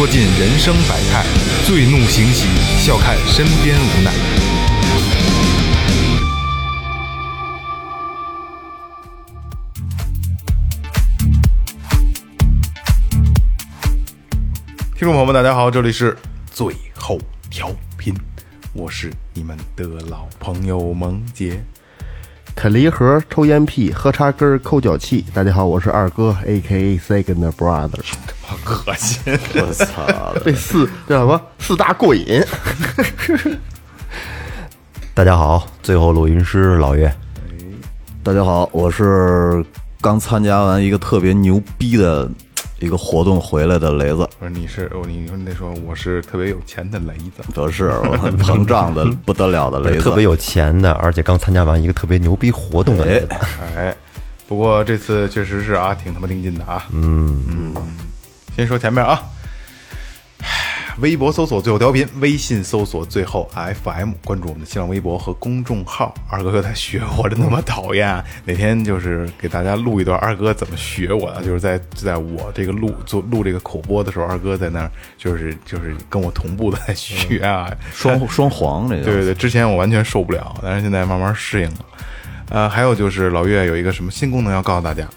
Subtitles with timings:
[0.00, 1.22] 说尽人生百态；
[1.66, 2.46] 醉怒行喜，
[2.78, 4.10] 笑看身边无奈。
[14.96, 16.16] 听众朋友们，大家好，这里是
[16.50, 17.18] 最后
[17.50, 18.14] 调频，
[18.72, 21.62] 我是你们的老朋友萌杰。
[22.54, 25.26] 啃梨核、抽烟屁、喝茶根儿、抠脚气。
[25.34, 28.00] 大家好，我是二哥，A K A Second Brother。
[28.50, 29.38] 好恶心！
[29.54, 31.40] 我操，这四这叫什么？
[31.60, 32.42] 四大过瘾。
[35.14, 37.14] 大家好，最后录音师老岳，
[38.24, 39.64] 大家好，我是
[40.00, 42.28] 刚参加完一个特别牛逼的
[42.80, 53.28] 一个活动回来的雷子，不是你是哦，你说你得说我是特别有钱的雷子，不是我很膨胀的不得了的雷子，特别有钱的，而且刚参加完一个特别牛逼活动的雷子。
[53.76, 53.94] 哎，
[54.48, 56.84] 不过这次确实是啊，挺他妈顶劲的啊。
[56.92, 57.74] 嗯嗯，
[58.60, 59.18] 先说前面啊，
[61.00, 66.14] 微博搜索最后调频，微信搜索最后 FM，关注我们的新浪微博和公众号。
[66.28, 68.22] 二哥又在学我，真他妈讨厌啊！
[68.44, 81.86] 哪天就是给大家录一段二哥怎么学我的，就是在在我这个录做录这个口播的时候，二哥在那儿就是就是跟我同步的在学啊，双双簧这个，对对对，之前我完全受不了，但是现在慢慢适应了。
[82.50, 85.08] 呃，还有就是老岳有一个什么新功能要告诉大家，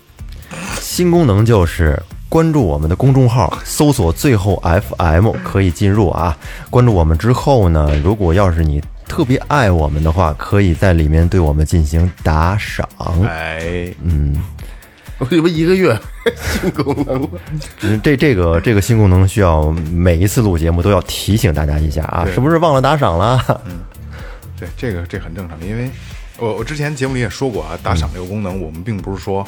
[0.79, 6.37] 新功能就是关注我们的公众号，搜索最后 FM 可以进入啊。
[6.69, 12.87] 关注我们之后呢，如果要是你特别爱我们的话，可以在里面对我们进行打赏。
[13.27, 14.35] 哎，嗯
[15.19, 15.97] 我以为一个月
[16.35, 17.29] 新功能，
[17.81, 23.61] 嗯这这个这个新功能需要每一次录节目都要提醒大家一下啊，对是不是忘了打赏了？
[24.59, 25.89] 对，这个这很正常，因为
[26.39, 29.47] 我我之前节目里也说过啊，打赏这个功能，我们并不是说，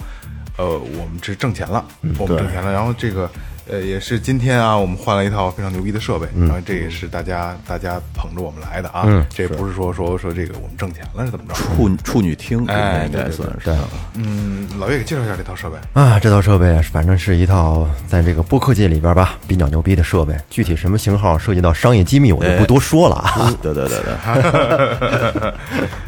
[0.58, 1.84] 呃，我们是挣钱了，
[2.18, 3.30] 我们挣钱了，然后这个。
[3.68, 11.56] 呃，也是今天啊，我们换了一套非常牛逼的设备，然后这也是大家大家捧着我们来的啊，这不是说说说这个我们挣钱了是怎么着？
[11.56, 13.66] 处处女厅，哎应该对对算是。
[13.66, 13.76] 对
[14.14, 15.78] 嗯，老岳给介绍一下这套设备。
[16.00, 23.52] 啊，这套设备反正是一套在这个播客界里边吧比较牛逼的设备，具体什么型号涉及到商业机密，我就不多说了啊。
[23.64, 24.14] 对对对对，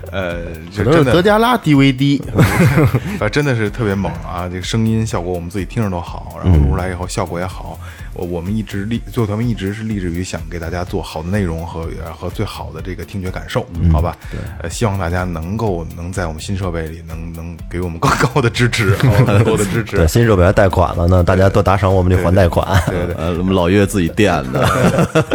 [0.12, 0.46] 呃，
[0.76, 2.22] 可能是就真的德加拉 DVD。
[3.20, 4.48] 啊，真的是特别猛啊！
[4.50, 7.80] 这个声音效果我们自己听着都好，然后录出来以后效果也好。
[8.18, 14.18] 我我们一直立，最后他们一直是立志于想给大家做好的内容和呃和最好的这个听觉感受，好吧？
[14.32, 20.08] 对，呃，希望大家能够能在我们新设备里能能给我们更 高的支持，更多的支持 对，。
[20.08, 22.68] 新设备还贷款了呢，大家多打赏我们就还贷款。
[22.88, 23.16] 对对。
[23.18, 24.62] 呃，我们老岳自己垫的，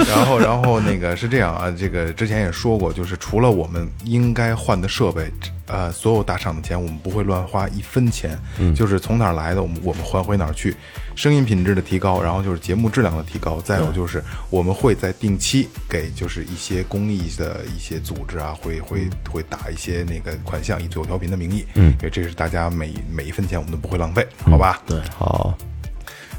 [0.08, 5.30] 然后，然后那个是这样啊，这个之前也说过，就是除了我们应该换的设备，
[5.66, 8.38] 呃，所有打赏的钱我们不会乱花一分钱，
[8.74, 10.74] 就是从哪儿来的，我们我们还回哪儿去。
[11.14, 24.80] 声音品质的提高，然后就是节目质量的提高，再有就是我们会在定期给就是一些公益的一些组织啊，会会会打一些那个款项，以最后调频的名义，嗯，因为这是大家每每一分钱我们都不会浪费，好吧？
[24.86, 25.00] 对。
[25.16, 25.54] 好，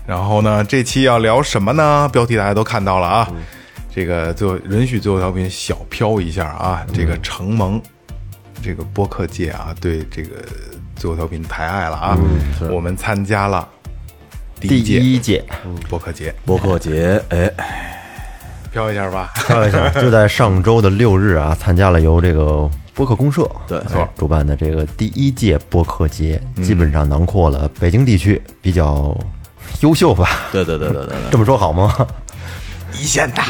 [0.05, 2.09] 然后呢，这期要聊什么呢？
[2.11, 3.31] 标题大家都看到了啊，
[3.93, 7.81] 这个最后允许最后调频小飘一下啊，这个承蒙
[8.61, 10.43] 这个播客界啊对这个
[10.95, 12.17] 最后调频抬爱了啊，
[12.71, 13.67] 我们参加了
[14.67, 14.99] 第第一届。
[14.99, 15.45] 一届，
[15.89, 17.51] 播客节，博客节，哎，
[18.71, 19.31] 飘一下吧。
[19.45, 29.13] 飘一下， 就在上周的六日啊，参加了由这个播客公社对哎主办的这个第一届播客节，基本上囊括了北京地区比较
[29.81, 30.29] 优秀吧。
[30.51, 31.93] 对对对对对对，这么说好吗？
[32.93, 33.43] 一线大，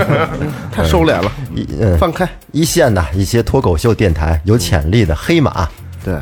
[0.72, 2.26] 太收敛了，一嗯，放开。
[2.52, 5.68] 一线的一些脱口秀电台有潜力的黑马，
[6.04, 6.14] 对，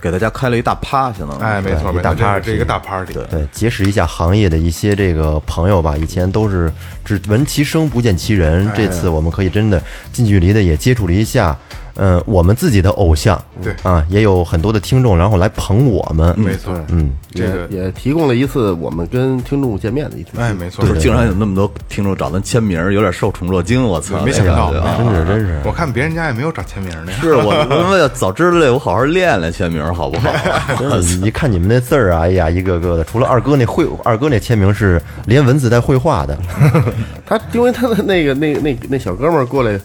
[0.00, 5.96] 给大家开了一大趴，相当于，哎，没错一大没错，这这个大 party，对，结识一下行业的一些这个朋友吧。
[5.96, 6.72] 以前都是
[7.04, 9.82] 只闻其声不见其人，这次我们可以真的
[10.12, 11.56] 近距离的也接触了一下，
[11.96, 20.42] 嗯、我们自己的偶像，对啊，也有很多的听众，然后来捧我们，没错，嗯，这个也也提供了一次我们跟听众见面的一次机会。
[20.42, 25.60] 哎，没错，不是竟然有那么多听众找咱签名，有点受宠若惊，我操，没想到真是真是。
[25.64, 27.18] 我看别人家也没有找签名的呀。
[27.20, 30.32] 是我他妈要早知道这，我好好练练签名，好不好？
[30.78, 36.38] 真的，一看你们那字儿啊，哎呀，一个个的，除了二哥那绘，二哥那签名是连文字带绘画的，
[37.26, 39.78] 他因为他的那个那个那那小哥们儿过来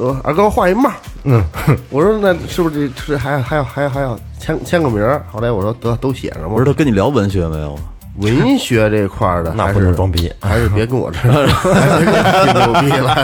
[0.00, 0.90] 说：“二哥画一帽。”
[1.24, 1.44] 嗯，
[1.90, 5.22] 我说那是不是这是还要还要还要还要签签个名儿？
[5.30, 6.48] 后来我说得都写上吧。
[6.48, 7.78] 不是他跟你聊文学没有？
[8.16, 13.14] 文学这块儿的，那不是装逼 还是别跟我这牛逼了。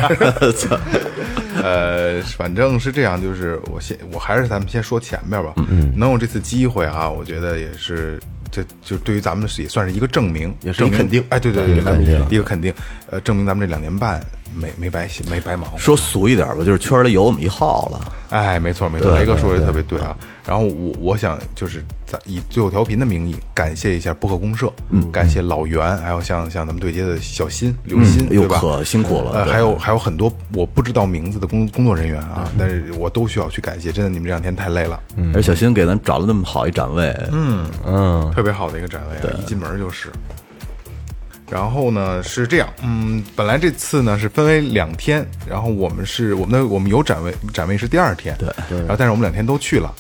[1.62, 5.55] 呃，反正是这样，就是我先，我还是咱们先说前面吧。
[5.69, 8.20] 嗯，能有这次机会啊，我觉得也是，
[8.50, 12.72] 这就对于咱们是也算是一个证明，也是一证明肯定哎，对对对，一个肯定一个肯定。
[13.11, 14.20] 呃，证明咱们这两年半
[14.56, 15.79] 没没白没没白忙活。
[15.79, 18.12] 说俗一点吧，就是圈里有我们一号了。
[18.31, 20.17] 哎，没错没错，雷哥说的特别对啊。
[20.44, 28.58] 然后我我想就是咱以最后调频的名义感谢一下播客公社，嗯，感谢老袁，还有像像咱们对接的小新、刘鑫，对吧？
[28.61, 29.32] 可辛苦了。
[29.32, 33.93] 呃，还有还有很多我不知道名字的工工作人员啊，但是我都需要去感谢。
[33.93, 35.00] 真的，你们这两天太累了，
[35.35, 40.11] 而小新给咱找了那么好一展位，嗯，嗯，特别好的一个展位啊，一进门就是。
[41.50, 48.48] 然后呢是这样，嗯，本来这次呢是分为两天，然后我们是我们的我们有展位，展位是第二天，对，
[48.78, 49.94] 然后但是我们两天都去了。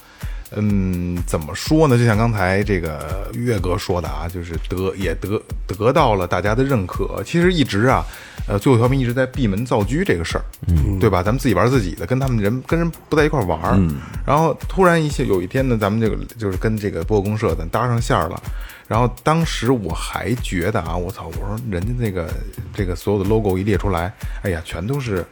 [0.54, 1.98] 嗯，怎么说呢？
[1.98, 7.22] 就像刚才这个岳哥说的啊，就是得也得得到了大家的认可。
[7.24, 8.04] 其实一直啊，
[8.46, 11.22] 呃，最后调频一直在闭门造车这个事儿，嗯，对吧？
[11.22, 13.78] 咱们自己玩自己的，跟他们人跟人不在一块儿玩儿。
[14.24, 18.40] 然后突然一些有一天呢，咱们这个就是跟这个播客公社咱搭上线了。
[18.88, 21.26] 然后当时我还觉得啊，我操！
[21.26, 22.30] 我说人家那个
[22.72, 24.12] 这个所有的 logo 一列出来，
[24.42, 25.26] 哎呀，全都是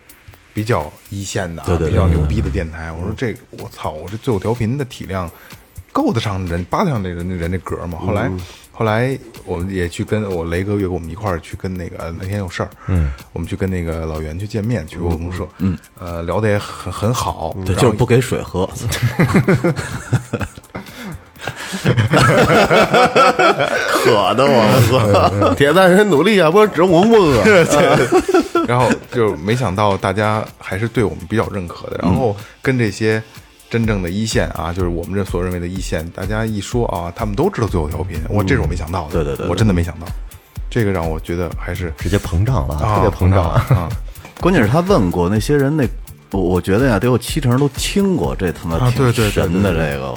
[0.54, 2.90] 比较一线的、啊，对对对比较牛逼的电台。
[2.92, 3.90] 我说这我操！
[3.90, 5.30] 我这最后调频的体量
[5.92, 7.98] 够得上人扒得上那人那人那格吗？
[8.06, 8.30] 后来、
[8.72, 18.68] 后来我们也去跟我雷哥约过我们一块儿去跟那个呃那天有事儿，嗯，我们去跟那个老袁去见面，去播客公社，嗯，呃，聊得也很很好，对，就是不给水喝。
[21.84, 21.92] 渴
[24.34, 25.54] 的我操！
[25.54, 27.42] 铁蛋人努力啊，不然只有我们不饿。
[28.66, 33.22] 然后就没想到大家还是对我们比较认可的，然后跟这些
[33.70, 40.06] 真正的一线啊，就是我们这所认为的一线，大家一说啊，他们都知道最后调频，我这是我没想到的，对对对对我真的没想到，
[40.70, 43.50] 这个让我觉得还是直接膨胀了，啊特别膨胀。
[43.76, 43.88] 啊，
[44.40, 45.86] 关键是他问过那些人，那
[46.30, 50.14] 我我觉得呀，得有七成都听过，这他妈挺啊对对对神的这个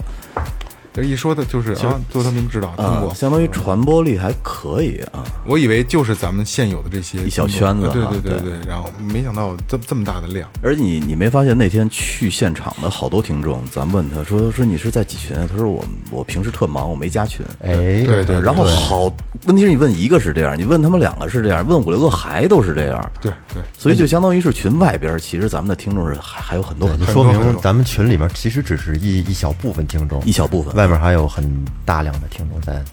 [0.97, 5.23] 这一说的就是啊，最后调频知道听过，，啊相当于传播力还可以啊。
[5.45, 15.47] 我以为就是咱们现有的这些一小圈子啊对对对对对，然后没想到这这么大的量，而你你没发现那天去现场的好多听众，咱问他说说你是在几群啊？
[15.47, 17.45] 他说我我平时特忙，我没加群。
[17.61, 19.13] 哎，对对，然后好，
[19.45, 31.43] 问题是你问一个是这样，你问他们两个是这样，问五六个还都是这样，对对，所以就相当于是群外边，其实咱们的听众是还还有很多很多说明咱们群里面其实只是一一小部分听众，一小部分外面还有很
[31.85, 32.83] 大量的听众在。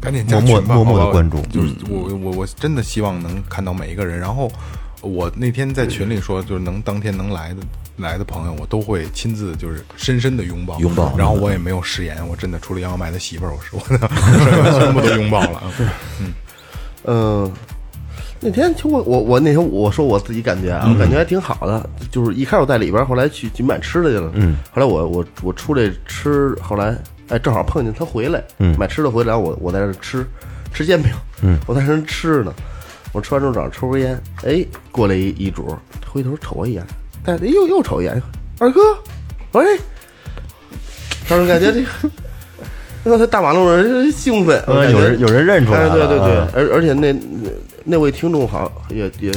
[0.00, 4.18] 赶紧加群吧默默默默地好吧关注就是我我我真的希望能看到每一个人。
[4.18, 4.50] 然后
[5.00, 7.62] 我那天在群里说，就是能当天能来的
[7.98, 15.62] 来的朋友，我都会亲自就是深深的拥抱拥抱然后我也没有食言，我真的除了杨小麦的媳妇儿，我说我的全部都拥抱了。
[17.06, 17.52] 嗯，
[18.40, 21.88] 那天就我我我那天我说我自己感觉啊，我感觉还挺好的。
[22.10, 24.32] 就是一开始我在里边，后来去去买吃的去了。
[24.34, 26.96] 嗯，后来我我我出来吃，后来
[27.28, 30.26] 哎正好碰见他回来，嗯，买吃的回来，我我在这吃
[30.72, 31.10] 吃煎饼，
[31.42, 32.52] 嗯，我在这 吃呢。
[33.12, 35.76] 我吃完之后早上抽根烟，哎，过来一一主，
[36.10, 36.82] 回头瞅我一眼，
[37.22, 38.22] 但是又又瞅一眼，
[38.58, 38.80] 二哥，
[39.52, 39.78] 喂，
[41.28, 42.10] 当时感觉这个，
[43.04, 47.50] 那在大马路上兴奋，我呃，感觉有人有人认出来对对对啊，而而且那那
[47.84, 49.30] 那位听众好也也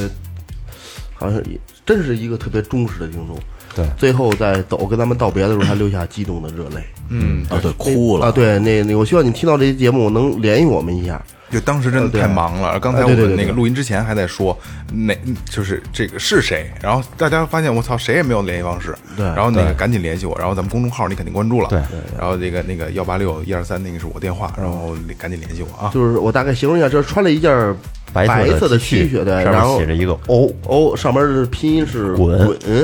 [1.13, 3.37] 好像也真是一个特别忠实的听众。
[3.75, 6.81] 对最后在走跟咱们道别的时候，还流下激动的热泪。
[7.09, 8.31] 嗯，啊，对，哭了啊！
[8.31, 11.21] 对，那那我希望你听到这期节目能联系我们一下。
[11.51, 12.77] 就当时真的太忙了。
[12.79, 14.57] 刚才我们那个录音之前还在说
[14.91, 21.79] 哪就是这个是谁，然后大家发现我操谁也没有联系方式，对然后那个赶紧联系我，然后咱们公众号你肯定关注了，对
[22.17, 25.91] 然后这个那个幺八六一二三那个是我电话，然后赶紧联系我啊。
[25.93, 27.51] 就是我大概形容一下，就是穿了一件
[28.13, 32.37] 白色色的 T 恤写着一个 O O，，上面是拼音是滚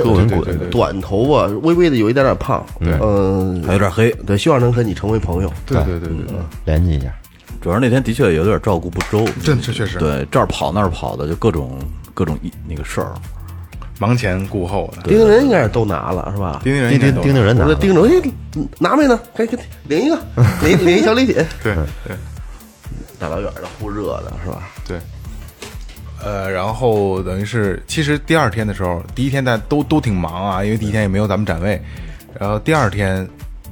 [0.03, 5.51] 滚滚短头发，微微的有一点点胖，嗯，还有点黑，对，希望能和你成为朋友。
[5.65, 6.35] 对对对对对，
[6.65, 7.13] 联系一下。
[7.61, 11.77] 主要是那天的确有点照顾不周，这这确实对这儿跑那儿跑的，就各种
[12.13, 13.13] 各种一那个事儿。
[13.99, 15.03] 忙前顾后的。
[15.03, 16.59] 钉钉人应该是都拿了，是吧？
[16.63, 19.19] 钉钉人钉钉应该都钉钉人拿了我这盯着，哎，拿没呢？
[19.35, 20.19] 赶紧领一个，
[20.63, 22.15] 领领一小礼品， 对对
[23.19, 24.63] 大老远的呼热的是吧？
[24.87, 24.99] 对。
[26.23, 31.81] 呃，然后等于是，其实第二天的时候，第一天大家都都挺忙啊，因为第一天也没有咱们展位。
[32.39, 33.27] 然后第二天，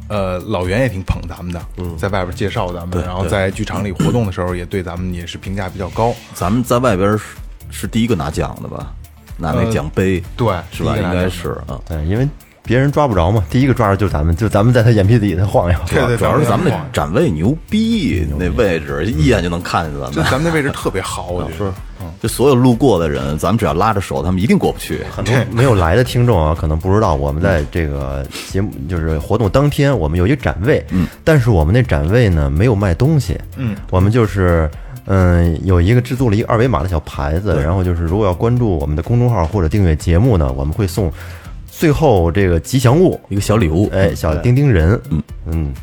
[0.07, 1.61] 呃，老袁也挺捧咱们的，
[1.97, 6.11] 在外边介绍咱们，然后在剧场里活动的时候，也对咱们也是评价比较高。
[6.33, 7.23] 咱们在外边是
[7.69, 8.93] 是第一个拿奖的吧？
[9.37, 10.97] 拿那奖杯，对是吧？
[10.97, 11.79] 应该是啊。
[11.87, 12.27] 对，因为
[12.69, 15.79] 别人抓不着嘛，第一个抓着就是咱们，就咱们在他眼皮底下晃悠。
[15.87, 20.11] 对对，主要是咱们展位牛逼，那位置一眼就能看见咱们。
[20.11, 21.73] 就咱们那位置特别好，我觉得。
[22.21, 25.01] 就所有路过的人，咱们只要拉着手，他们一定过不去。
[25.09, 34.69] 很多没有来的听众啊，可能不知道，我们在这个节目就是活动当天，我们有一个展位，嗯，但是我们那展位呢没有卖东西，嗯，我们就是
[35.07, 41.11] 嗯有一个制作了一个二维码的小牌子，然后就是如果要关注我们的公众号或者订阅节目呢，我们会送
[41.79, 45.23] 最后这个吉祥物一个小礼物，哎，小丁丁人，嗯。
[45.45, 45.73] 嗯，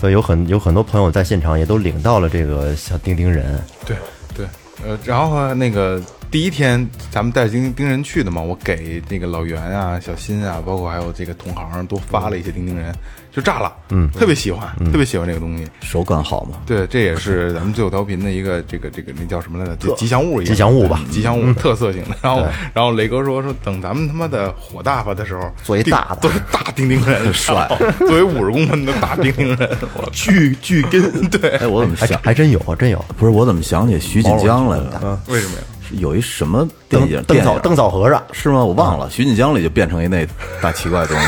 [0.00, 3.94] 所以有很有很多朋友在现场也都领到了这个小丁丁人，对
[4.34, 4.46] 对，
[4.82, 12.90] 呃，然后那个第一天咱们带丁丁人去的嘛，我给那个老袁啊、小新啊，包括还有这个同行都发了一些丁丁人，
[13.34, 15.66] 就炸了，嗯，特别喜欢，特别喜欢这个东西。
[15.80, 16.58] 手感好嘛？
[16.64, 19.74] 对，这也是咱们最后调频的一个这个这个那叫什么来着？
[19.76, 22.16] 就吉祥物一样，吉祥物吧吉祥物特色性的。
[22.22, 29.76] 然后然后雷哥说说等咱们他妈的火大发的时候，做一大的都是大丁丁人， 帅，作为五十公分的大丁丁人，
[30.12, 32.20] 巨巨根， 对，哎，我怎么还想？
[32.22, 33.04] 还真有啊，真有。
[33.18, 35.20] 不是我怎么想起徐锦江来了？
[35.26, 35.62] 为什么呀？
[35.90, 37.22] 有一什么电影？
[37.24, 38.64] 灯草电影灯草和尚，是吗？
[38.64, 40.26] 我忘了，徐锦江里就变成一那
[40.62, 41.26] 大奇怪东西，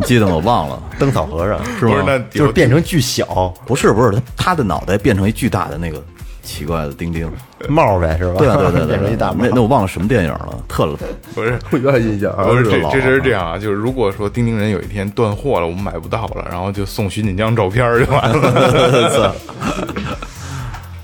[0.00, 0.32] 你记得吗？
[0.34, 1.92] 我忘了， 灯草和尚是吗？
[1.92, 6.02] 不是那就是变成巨小不是不是，他他的脑袋变成一巨大的那个
[6.42, 7.30] 奇怪的钉钉。
[7.68, 8.34] 帽呗，是吧？
[8.38, 9.50] 对啊对对 对对，变成一大帽那。
[9.54, 10.98] 那我忘了什么电影了，特了。
[11.34, 11.58] 不是。
[11.70, 12.44] 我有点印象啊。
[12.44, 19.34] 不是这老这是这样啊，就是如果说钉钉人有一天断货了，我们买不到了，然后就送徐锦江照片儿就完了。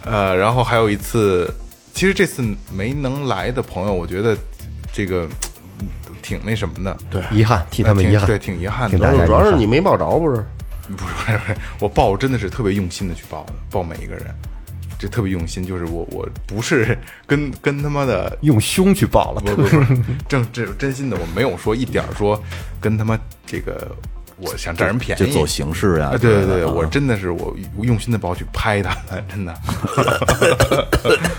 [0.07, 1.53] 呃，然后还有一次，
[1.93, 2.43] 其实这次
[2.75, 4.37] 没能来的朋友，我觉得
[4.93, 5.29] 这个嗯
[6.27, 8.99] 挺那什么的，对，遗憾，替他们遗憾，对，挺遗憾的。
[8.99, 10.45] 大家主要是你没抱着， 不是？
[10.89, 14.25] 不是不是不是，我抱真的是特别用心的去抱的，抱每一个人，
[14.99, 19.41] 这特别用心，就是我我不是跟跟他妈的用胸去抱了。
[19.41, 19.95] 不不不，
[20.29, 22.43] 正这真心的，我没有说一点儿说
[22.81, 23.17] 跟他妈
[23.47, 23.95] 这个
[24.39, 29.55] 我想占人便宜，就走形式呀啊，对对对，我真的是我我用心的不要去拍他们，真的，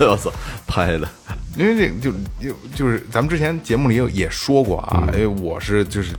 [0.00, 0.32] 我操，
[0.66, 1.08] 拍的
[1.56, 5.14] 因为这个就就就是咱们之前节目里有也说过啊，嗯。
[5.14, 6.14] 因为我是就是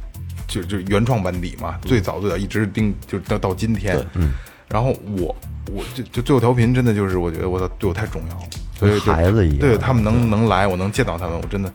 [0.48, 4.32] 就就原创班底嘛，最早最早一直盯就到到今天，嗯，
[4.70, 5.36] 然后我
[5.72, 8.44] 我就就最后调频真的就是我觉得我操对我太重要了，
[8.78, 11.72] 所以孩子一样对他们能能来，我能见到他们，我真的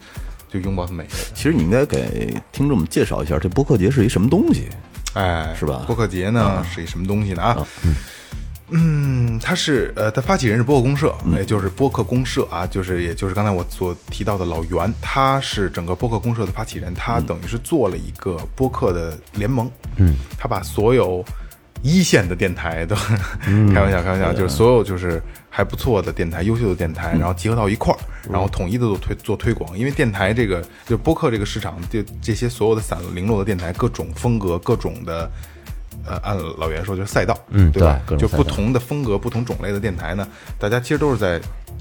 [0.50, 1.26] 就拥抱他们每个人。
[1.34, 4.68] 其实你应该给听众们介绍一下这播客节是一什么东西。
[5.14, 5.84] 哎，是吧？
[5.86, 7.42] 播客节呢、是一什么东西呢？
[7.42, 7.66] 啊？
[8.70, 21.22] 嗯，它是呃，它发起人是播客公社，也就是播客公社啊，就是也就是刚才我所提到的老袁，他是整个播客公社的发起人，他等于是做了一个播客的联盟，嗯，他把所有
[21.82, 22.96] 一线的电台都
[23.72, 25.22] 开玩笑开玩笑，就是所有就是
[25.56, 29.78] 还不错的电台、优秀的电台，然后集合到一块儿，然后统一的做推做推广。
[29.78, 35.30] 因为电台这个就播客这个市场，就这些所有的散零落的电台，各种风格、各种的。
[36.06, 37.98] 呃，按老袁说就是赛道，嗯对吧？
[38.18, 41.40] 就不同的风格、不同种类的电台呢，大家其实都是在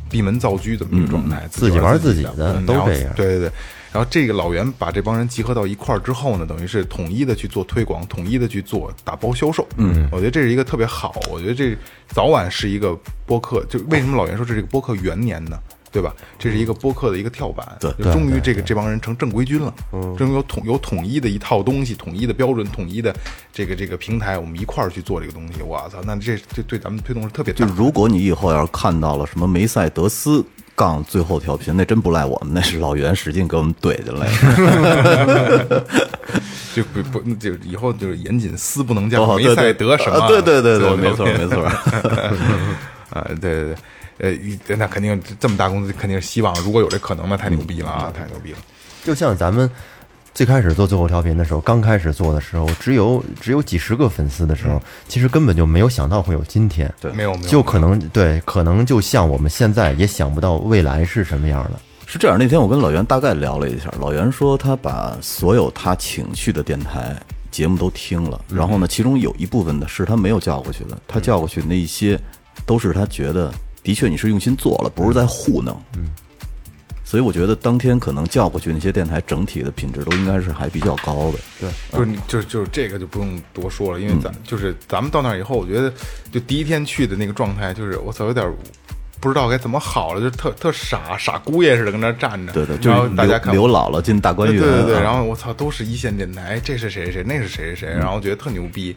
[0.10, 3.52] 闭门造车这么一个状态，自己玩自自己的嗯都这样对对对。
[3.94, 9.68] 然后这个老袁把这帮人集合到一块儿之后呢，等于是统一的去做推广，统一的去做打包销售。
[9.78, 13.64] 嗯，我觉得这是一个特别好，我觉得这早晚是一个播客。
[13.66, 15.58] 就为什么老袁说这是一个播客元年呢？
[15.92, 16.12] 对吧？
[16.40, 19.72] 这是一个播客的一个跳板，对就终于这个这帮人成正规军了，
[20.18, 23.16] 终于有统有统一的一套东西，统一的标准，统一的
[23.52, 25.62] 这个这个平台，我们一块儿去做这个东西。
[25.62, 27.72] 我操，那这这对咱们推动是特别大的。
[27.72, 30.44] 就如果你以后要是看到了什么梅赛德斯
[30.76, 34.28] 杠最后调频，那真不赖我们，那是老袁使劲给我们怼进来
[35.66, 35.86] 的。
[36.74, 40.28] 就不不就以后就是严谨丝不能加哦梅赛得什么？
[40.28, 41.64] 对对对对没错没错。
[43.10, 43.76] 啊， 对对
[44.18, 48.58] 对，呃，那肯定这么大公司肯定是希望，如果有这可能，那太牛逼了啊，太牛逼了。
[49.04, 49.70] 就像咱们
[50.34, 56.92] 最开始做最后调频的时候，刚开始做的时候，只有只有几十个粉丝的时候，其实根本就没有想到会有今天。
[57.00, 61.80] 对没有没有，就可能对，可能就像我们现在也想不到未来是什么样的。
[62.06, 67.16] 是这样，那天我跟老袁大概聊了一下，老袁说他把所有他请去的电台
[67.52, 72.20] 节目都听了，然后呢，其中有一部分的是他没有叫过去的，他叫过去那一些
[72.66, 73.52] 都是他觉得
[73.84, 75.80] 的确你是用心做了，不是在糊弄。
[75.98, 76.10] 嗯，
[77.14, 81.38] 所以我觉得当天可能叫过去那些电台整体的品质都应该是还比较高的。
[81.60, 85.94] 对，就是你就是就是这个就不用多说了，因为咱、就是咱们到那儿以后，我觉得
[86.32, 88.52] 就第一天去的那个状态，就是我操，有点
[89.22, 95.02] 不知道该怎么好了，就特特傻傻姑爷似的跟那儿站着，对对，就然后是大家看刘刘姥姥进大观园，对对对，啊。
[95.02, 98.88] 然后我操，都是一线电台，这是谁谁谁，那是谁谁谁，然后觉得特牛逼。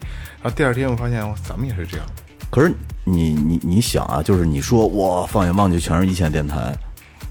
[0.41, 2.07] 然后第二天我发现，咱们也是这样，
[2.49, 6.75] 可是你你你想啊，就是你说我，放眼望去全是一线电台，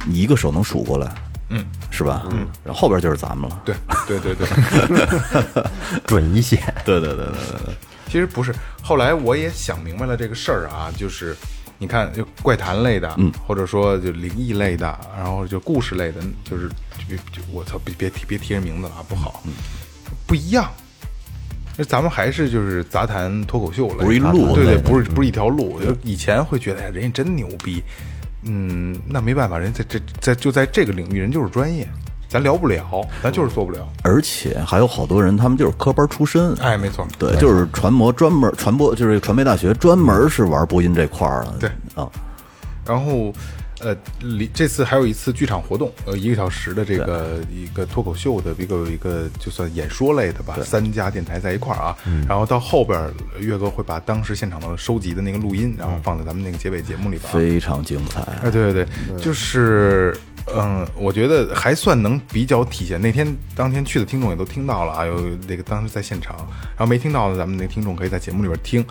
[0.06, 1.14] 你一个手能数过来？
[1.50, 2.26] 嗯，是吧？
[2.32, 3.62] 嗯，然后后边就是咱们了。
[3.64, 3.75] 对
[4.06, 5.64] 对对对，
[6.06, 6.56] 准一些。
[6.84, 7.75] 对对对对对对，
[8.06, 8.54] 其实不是。
[8.82, 11.36] 后来我也想明白了这个事儿啊，就是
[11.78, 16.68] 你看，就怪谈类的，嗯，或者说就灵异类的，然后就故事类的，就是
[17.08, 19.42] 就就我操，别别提别提人名字了啊，不好，
[20.26, 20.68] 不一样。
[21.76, 25.78] 那咱们还是就是杂谈脱口秀了，不是一路对对，不是不是一条路。
[25.78, 27.82] 就以前会觉得，哎，人家真牛逼，
[28.46, 31.88] 嗯，那没办法，人在这在就在这个领域，人就是专业，
[32.28, 33.86] 咱聊不了，咱就是做不了。
[34.02, 36.54] 而且还有好多人，他们就是科班出身。
[36.56, 41.54] 哎，没错，对，就是传播专门传播，就是传媒大学专门是玩播音这块儿的。
[41.60, 42.08] 对啊，
[42.84, 43.32] 然后，
[43.80, 51.97] 呃，里这次还有一次剧场活动，呃，一个小时的这个一个脱口秀的一个一个就算演说类的吧，三家电台在一块儿啊。
[52.26, 57.33] 然后到后边儿，岳哥会把当时现场的收集的那个录音，然后放在咱们那个结尾节目里边啊。
[57.35, 58.23] 非常精彩。
[58.42, 60.16] 哎，对对对，就是，
[60.54, 62.99] 嗯，我觉得还算能比较体现。
[62.99, 66.35] 那天当天去的听众也都听到了啊，有那个当时在现场，
[66.76, 68.83] 然后没听到的，咱们那个听众可以在节目里边听。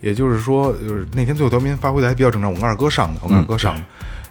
[0.00, 3.82] 也就是说，就是那天最后调频发挥的还比较正常，我跟二哥上的，我跟二哥上的。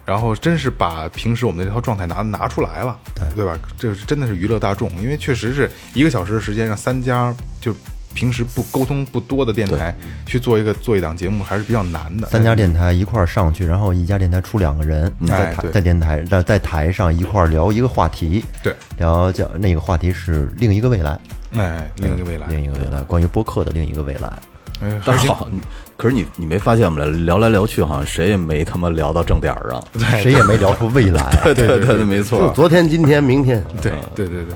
[0.04, 2.98] 然后真是把平时我们的这套状态拿拿出来了，
[3.36, 3.44] 对。
[3.44, 3.58] 吧？
[3.78, 7.74] 这是真的是娱乐大众，因为确实是一个小时的时间，让三家就
[8.14, 9.94] 平时不沟通不多的电台
[10.26, 12.28] 去做一个做一档节目，还是比较难的。
[12.28, 21.18] 三家电台一块儿上去，然后一家电台出两个人，在在电台在在台上一块儿聊一个话题，对，聊叫那个话题是另一个未来，
[21.56, 24.30] 哎，另一个未来，另一个未来，关于播客的另一个未来。
[24.82, 25.48] 哎，还是 好，
[26.02, 27.04] 可是你你没发现吗？
[27.04, 29.80] 聊来聊去，好像谁也没他妈聊到正点儿上。
[30.20, 31.38] 谁也没聊出未来。
[31.44, 32.52] 对对对对，没就错。
[32.56, 34.54] 昨天、今天、明天，对对对对，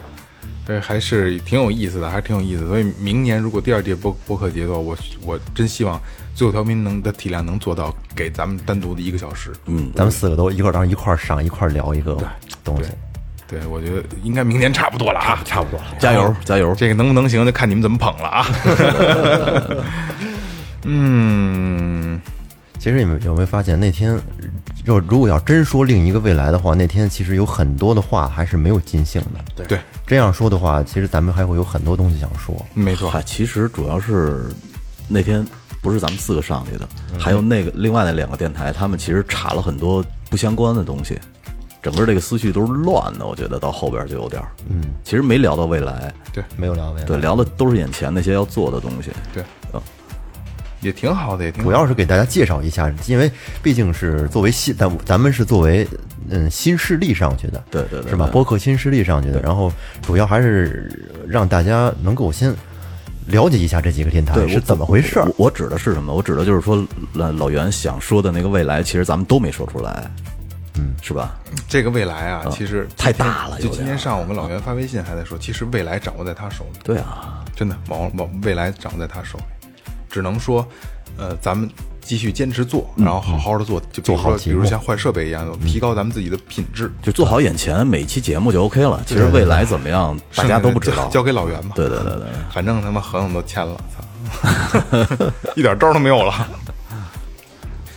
[0.66, 2.66] 对还是挺有意思的，还是挺有意思的。
[2.66, 6.00] 所以明年如果第二届播播客节的话，我我真希望
[6.34, 9.52] 最后调频能的体量能做到给咱们单独的一个小时。
[9.66, 12.18] 嗯，咱们四个都一块儿，当时一块儿上，一块儿聊一个
[12.64, 12.90] 东西。
[13.46, 16.74] 对，我觉得应该明年差不多了啊，差不多了，加油加油！
[16.74, 18.44] 这个能不能行，就看你们怎么捧了啊。
[20.88, 22.20] 嗯，
[22.78, 24.16] 其实你们有没有发现，那天
[24.84, 29.64] 就如果要真说另一个未来的话，那天其实有很多的话还是没有尽兴的。
[29.66, 32.54] 对，这样说的话，其实咱们还会有很多东西想说。
[32.72, 34.46] 没错，嗨，其实主要是
[35.08, 35.44] 那天
[35.82, 41.18] 不是咱们四个上去的，还有那个另外那两个电台，他们其实插了很多不相关的东西，
[41.82, 43.26] 整个这个思绪都是乱的。
[43.26, 46.44] 我觉得到后边就有点，嗯，其实没聊到未来，对。
[46.56, 49.10] 没有聊未来，对，聊的都是眼前那些要做的东西。
[49.34, 49.42] 对。
[49.72, 49.82] 嗯，
[50.86, 53.30] 也挺好的，也挺好主要是给大家介绍一下，因为
[53.62, 55.86] 毕竟是作为新，咱咱们是作为
[56.30, 58.26] 嗯新势力上去的，对对对是吧？
[58.26, 62.54] 对播客新势力上去的，然后主要还是让大家能够先
[63.26, 65.46] 了解一下这几个电台，是怎么回事儿我。
[65.46, 66.14] 我指的是什么？
[66.14, 70.08] 我指的就是说，老老袁想说的那个未来，其实咱们都没说出来，
[70.78, 71.34] 嗯，是吧？
[71.68, 76.78] 这个未来啊，其实太大了就今天上午我跟老袁发微信还在说，其实未来掌握在他手里。
[76.84, 79.44] 对啊，真的，往往未来掌握在他手里，
[80.16, 80.66] 只能说，
[81.18, 81.68] 呃，咱们
[82.00, 86.90] 继续坚持做，然后好好的做，就比如说，做好比如像换设备一样，提高咱们自己的品质。
[87.02, 89.02] 就做好眼前每期节目就 OK 了。
[89.06, 91.22] 其实未来怎么样，大家都不知道交。
[91.22, 91.74] 给老袁吧。
[91.74, 96.48] 对对对对，反正他妈合同都签了，操， 一点招都没有了。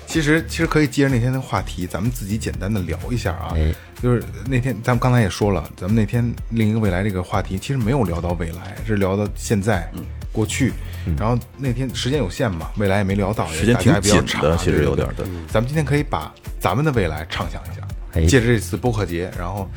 [0.06, 3.54] 其实，其实可以接着那天的话题，咱们自己简单的聊一下啊。
[3.56, 9.92] 哎就是那天咱们刚才也说了，咱们那天另一个未来这个话题，其实没有聊到未来，是聊到现在、
[10.32, 10.74] 过去。
[11.18, 18.26] 然后那天时间有限嘛，未来也没聊到，时间大家也比较挺紧长的其实有点对对咱们今天可以把咱们的未来畅想一下，哎。
[18.26, 19.68] 借着这次播客节，然后，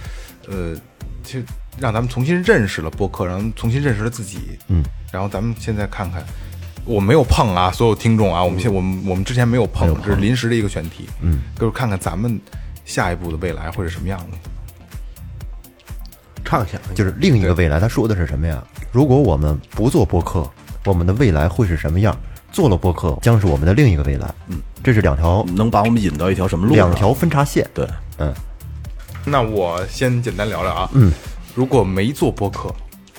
[0.48, 0.74] 呃，
[1.22, 1.44] 其实
[1.78, 6.22] 让咱们重新认识了播客，然后重新认识了自己，嗯，然后咱们现在看看，
[6.84, 12.38] 我没有碰啊，所有听众啊，我们现我们我们之前没有碰，这是临时的一个选题，嗯，就是看看咱们
[12.84, 14.36] 下一步的未来会是什么样的。
[16.44, 18.62] 畅想就是另一个未来，他说的是什么呀？
[18.90, 20.48] 如果我们不做播客，
[20.84, 22.16] 我们的未来会是什么样？
[22.50, 24.30] 做了播客，将是我们的另一个未来。
[24.48, 26.86] 嗯，这是两条能把我们引到一条什么路上？
[26.88, 27.66] 两条分叉线。
[27.72, 28.30] 对，嗯，
[29.24, 31.10] 那我先简单聊聊啊，嗯，
[31.54, 32.70] 如果没做播客，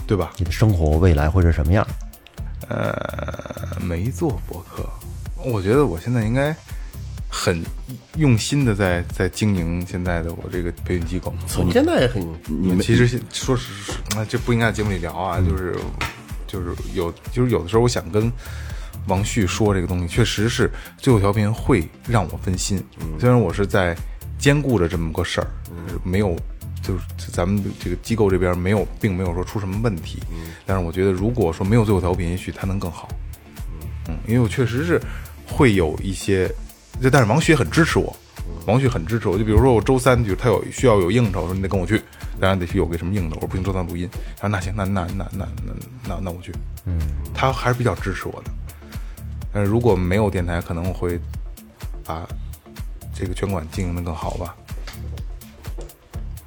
[0.06, 0.32] 对吧？
[0.38, 1.86] 你的生活未来会是什么样？
[2.70, 4.88] 呃，没做播客，
[5.44, 6.56] 我觉得我现在应该
[7.36, 7.64] 很
[8.18, 11.34] 用心的在在经营现在的我这个培训机构。
[11.66, 15.76] 你现在也很，你们其实现说实，那这不应该在节目里聊啊，就是
[16.46, 18.32] 就是有就是有的时候我想跟
[19.08, 22.82] 王旭说这个东西，确实是最后调频会让我分心。
[23.20, 23.98] 虽然我是在
[24.38, 25.48] 兼顾着这么个事儿，
[26.04, 26.38] 没有
[26.84, 30.20] 就是咱们这个机构这边没有，并没有说出什么问题。
[30.68, 33.10] 但是我觉得，如果说没有最后调频，也许它能更好。
[34.08, 35.02] 嗯，因为我确实是
[35.48, 36.54] 会有一些，就
[37.12, 38.16] 但是王旭很支持我，
[38.66, 39.38] 王旭很支持我。
[39.38, 42.02] 就比如说我周三就他有需要有应酬，说你得跟我去，
[42.40, 44.10] 当然得去有个什么应酬，我说不行，周三录音。
[44.38, 45.74] 他说那行，那那那那那
[46.08, 46.52] 那那我去。
[46.86, 47.00] 嗯，
[47.34, 48.52] 他还是比较支持我的。
[49.52, 51.20] 但是如果没有电台，可能我会
[52.06, 52.28] 把
[53.14, 54.56] 这个拳馆经营的更好吧。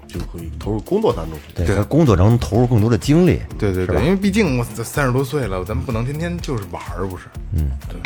[0.09, 1.53] 就会投入工作当中去。
[1.53, 3.41] 对，在工作中投入更多的精力。
[3.59, 7.25] 对对对，因为毕竟我三十多岁了，咱们不能天天就是玩儿，不是？
[7.53, 8.01] 嗯，对，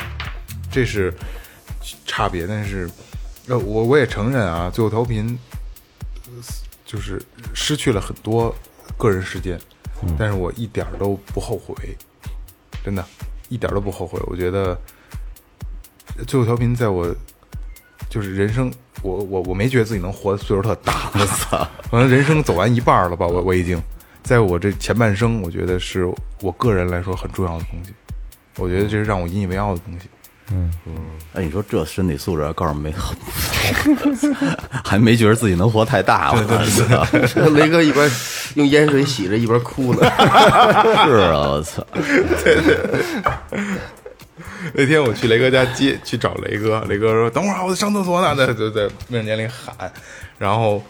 [0.72, 1.14] 这是
[2.06, 2.46] 差别。
[2.46, 2.88] 但是，
[3.48, 5.38] 呃，我我也承认啊，最后调频
[6.26, 6.42] 呃
[6.84, 7.20] 就是
[7.54, 8.54] 失去了很多
[8.98, 9.58] 个人时间，
[10.18, 11.74] 但是我一点都不后悔，
[12.84, 13.04] 真的，
[13.48, 14.20] 一点都不后悔。
[14.26, 14.76] 我觉得
[16.26, 17.14] 最后调频在我
[18.08, 18.72] 就是人生，
[19.02, 23.80] 我我我没觉得自己能活的岁数特大， 我操，可能人生走完一半了吧，我我已经，
[24.24, 27.92] 在我这前半生，我觉得是我个人来说很重要的东西，
[28.56, 30.08] 我觉得这是让我引以为傲的东西。
[31.32, 32.92] 哎，你说这身体素质，告诉没，
[34.84, 37.06] 还没觉得自己能活太大，我操！
[37.50, 38.10] 雷哥一边
[38.54, 40.00] 用盐水洗着，一边哭呢。
[41.06, 41.86] 是啊，我操！
[41.94, 42.78] 对对
[44.74, 49.90] 那天我去雷哥家接去找雷哥，雷哥说：“等会儿啊，我在上厕所呢。”在在在卫生间里喊，
[50.36, 50.82] 然后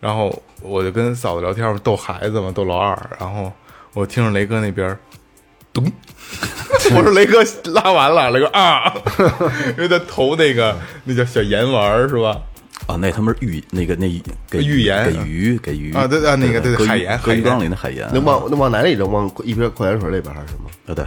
[0.00, 2.96] 然后我就跟嫂子聊天，逗孩子嘛，逗老二。
[3.20, 3.52] 然后
[3.92, 4.96] 我听着雷哥那边
[5.72, 5.84] 咚，
[6.96, 7.42] 我说雷哥
[7.72, 8.92] 拉完了，雷哥啊，
[9.76, 12.36] 因为他投那个那叫小盐丸儿是吧？
[12.86, 14.06] 啊，那他妈是浴那个那
[14.50, 19.10] 给浴盐给鱼给鱼啊对啊那个对对海盐海鱼缸里的海盐，能往能往哪里扔？
[19.10, 20.68] 往一瓶矿泉水里边还是什么？
[20.86, 21.04] 啊对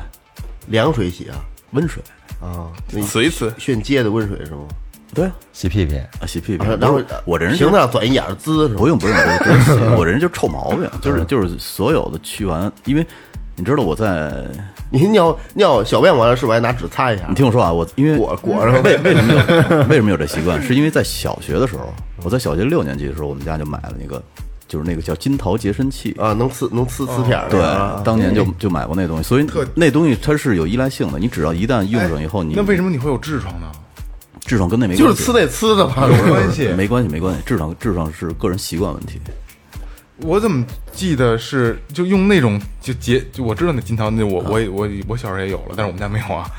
[0.68, 1.36] 凉水洗啊？
[1.72, 2.02] 温水
[2.42, 4.66] 啊，那呲一呲，炫接的温水是吗？
[5.14, 8.80] 对啊洗屁屁，啊洗屁屁，然后我这人就瓶子上转一眼儿滋是吧？
[8.80, 13.06] 不用不用不用，不用我这人就臭毛病，就是就是所有的驱完，因为
[13.56, 14.34] 你知道我在，
[14.90, 17.36] 你尿尿小便完了是不是还拿纸擦一下你？
[17.36, 20.62] 听我说啊，我因为裹裹上为为什么有 为什么有这习惯？
[20.62, 24.22] 是因为在小学的时候，我在小学六年级的时候，我们家就买了那个，
[24.68, 26.16] 就是那个叫金桃洁身器。
[26.20, 31.20] 啊，能呲能呲呲片儿对啊，当年就就买过那东西，所以特那东西它是有依赖性的。
[31.20, 33.68] 你只要一旦用上以后，你那为什么你会有痔疮呢？
[34.46, 36.08] 痔疮跟那没关系，就是呲那呲的嘛。
[36.08, 36.68] 有关系。
[36.78, 39.20] 没关系没关系，痔疮痔疮是个人习惯问题。
[40.22, 46.50] 我怎么记得是就用那种就结，就我知道那金条那我我也我我小时候也有了，但是我们家没有啊。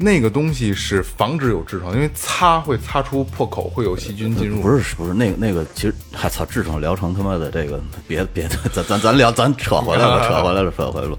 [0.00, 4.60] 那个东西是防止有痔疮，因为擦会擦出破口，会有细菌进入。
[4.60, 11.18] 不是不是那个那个，其实还操痔疮疗程他妈的这个别 别的，咱咱咱聊咱扯回来了， 扯回来了，扯回来了。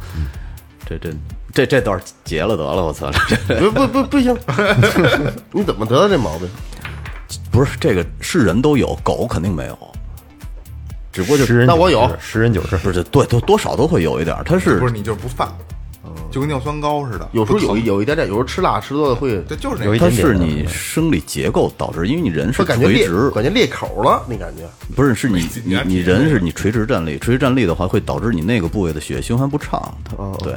[0.87, 1.11] 这这
[1.53, 3.11] 这这段结了得了，我操！
[3.47, 4.37] 这 不不不不行，
[5.51, 6.47] 你怎么得的这毛病？
[7.51, 9.77] 不是这个是人都有，狗肯定没有，
[11.11, 15.47] 只不过就十人九那我有十人九十，不是对多多少都会有一点儿，它是不是你就是不犯，
[16.31, 17.27] 就跟尿酸高似的。
[17.31, 20.05] 有时候有有一点点，有时候吃辣吃多了会，对，就是那有一个。
[20.05, 24.63] 它是点点的你生理结构导致，因为你人是会感觉裂垂直，感觉裂口了，你感觉？
[24.95, 29.93] 不是，是你 你你人是你垂直站立，垂直站立的话会导致你那个部位的血液循环不畅。
[30.43, 30.53] 对，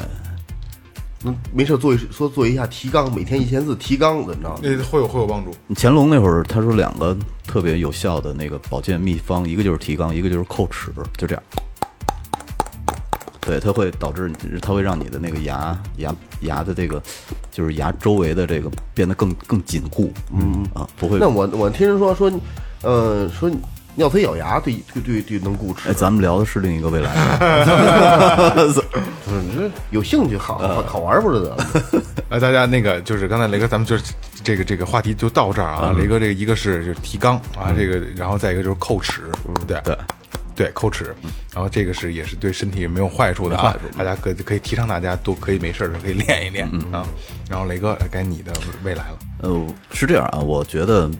[1.24, 4.60] 那没事做一说做一下提纲，每天一千字提纲怎么着？
[4.62, 5.54] 那会有会有帮助。
[5.74, 11.42] 乾隆那会儿他说两个特别有效的那个保健秘方，一个就是提纲，一个就是叩齿，就这样。
[13.44, 14.30] 对，它会导致
[14.60, 17.02] 它会让你的那个牙牙牙的这个
[17.50, 22.32] 就是牙周围的这个变得更更紧固，嗯啊，不会那我我听人说说，
[22.82, 23.50] 呃，说
[23.94, 27.12] 尿嘴咬牙对对对对能固齿哎，，咱们聊的是另一个未来。
[29.24, 31.66] 不是你这有兴趣好好好玩不是得了？
[32.30, 35.94] 哎，大家那个就是刚才雷哥，咱们就是这个这个话题就到这儿啊。
[35.96, 39.22] 雷哥这个一个是就是提纲啊，这个然后再一个就是叩齿，
[39.66, 39.96] 对对
[40.54, 41.14] 对叩齿，
[41.54, 47.06] 然后这个是也是对身体没有坏处的啊，大家可可以提倡大家都可以没事儿的时候可以练一练啊。
[47.48, 48.52] 然后雷哥该你的
[48.82, 51.10] 未来了，呃，是这样啊，我觉得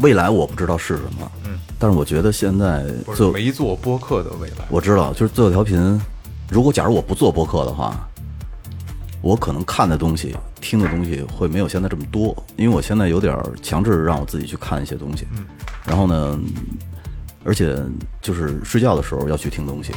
[0.00, 6.00] 未来我不知道是什么，嗯，但是我觉得现在做没做播客的未来，我知道，就是最后调频。
[6.48, 8.08] 如果假如我不做播客的话，
[9.22, 15.26] 我可能看的东西、听的东西会没有现在这么多，因为我现在有点儿强制让我自己去看一些东西。
[15.36, 15.44] 嗯，
[15.84, 16.38] 然后呢，
[17.42, 17.76] 而且
[18.20, 19.92] 就是睡觉的时候要去听东西，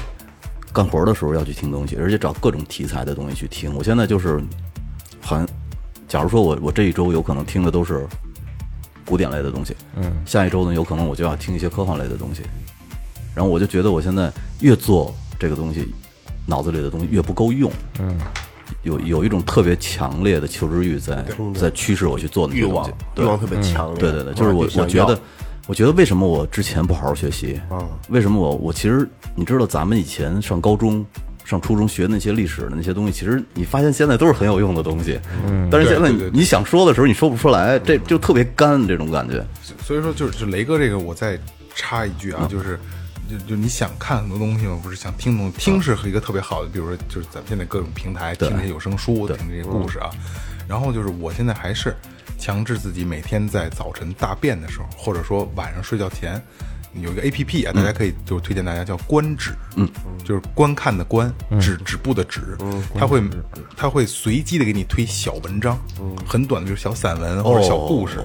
[0.74, 3.76] 干活的时候要去听东西，而且找各种题材的东西去听。
[3.76, 4.42] 我现在就是，
[5.22, 5.48] 好像，
[6.08, 8.08] 假如说我我这一周有可能听的都是
[9.10, 12.44] 古典类的东西，嗯，下一周呢有可能我就要听一些科幻类的东西，
[13.34, 15.92] 然后我就觉得我现在越做这个东西，
[16.46, 18.16] 脑子里的东西越不够用，嗯，
[18.84, 25.20] 有有一种特别强烈的求知欲在在驱使我去做那欲望些东西，对欲望特别强烈，对对对，就是我我觉得，
[25.66, 27.82] 我觉得为什么我之前不好好学习啊？
[28.10, 31.04] 为什么我我其实你知道咱们以前上高中
[31.50, 35.20] 上初中学那些历史的那些东西，其实你发现现在都是很有用的东西。
[35.48, 39.44] 嗯，但是现在你想说的时候，你说不出来，这就特别干这种感觉。
[39.84, 41.40] 所以说就是就雷哥这个，我再
[41.74, 42.80] 插一句啊，就是
[43.28, 50.12] 就就你想看很多东西嘛，不是想听东西，听是一个特别好的，比如说就是咱们现在各种平台听这些有声书，听这些故事啊。
[50.68, 51.96] 然后就是我现在还是
[52.38, 56.40] 强制自己每天在早晨大便的时候，或者说晚上睡觉前。
[56.94, 59.88] 有一个 A P P 啊，大家可以就是推荐大家叫观止，嗯，
[60.24, 62.58] 就是观看的观，止止步的止，
[62.96, 63.22] 它会
[63.78, 65.78] 它会随机的给你推小文章，
[66.28, 68.18] 很短的，就是小散文或者小故事，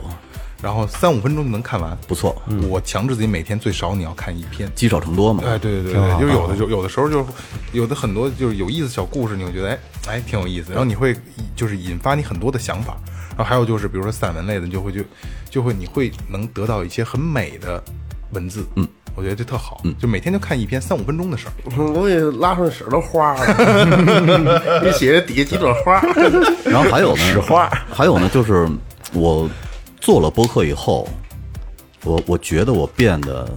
[0.62, 4.70] 然后三五分钟就能看完，不错，我强制自己每天最少你要看一篇。
[4.74, 5.42] 积少成多嘛。
[5.46, 7.26] 哎，对对对对，就是有的就有的时候就
[7.72, 11.14] 有的很多就是有意思小故事，你会觉得哎哎挺有意思，然后你会
[11.54, 12.96] 就是引发你很多的想法，
[13.36, 15.02] 然后还有就是比如说散文类的，你就会就
[15.50, 17.82] 就会你会能得到一些很美的
[18.34, 19.94] 文字，嗯，我觉得这特好，嗯。
[19.98, 21.52] 就每天就看一篇三五分钟的事儿，
[21.94, 26.02] 我给拉上屎都花了， 你写底下几朵花，
[26.64, 28.68] 然后还有呢，实话，还有呢，就是
[29.12, 29.48] 我
[30.00, 31.08] 做了播客以后，
[32.04, 33.48] 我我觉得我变得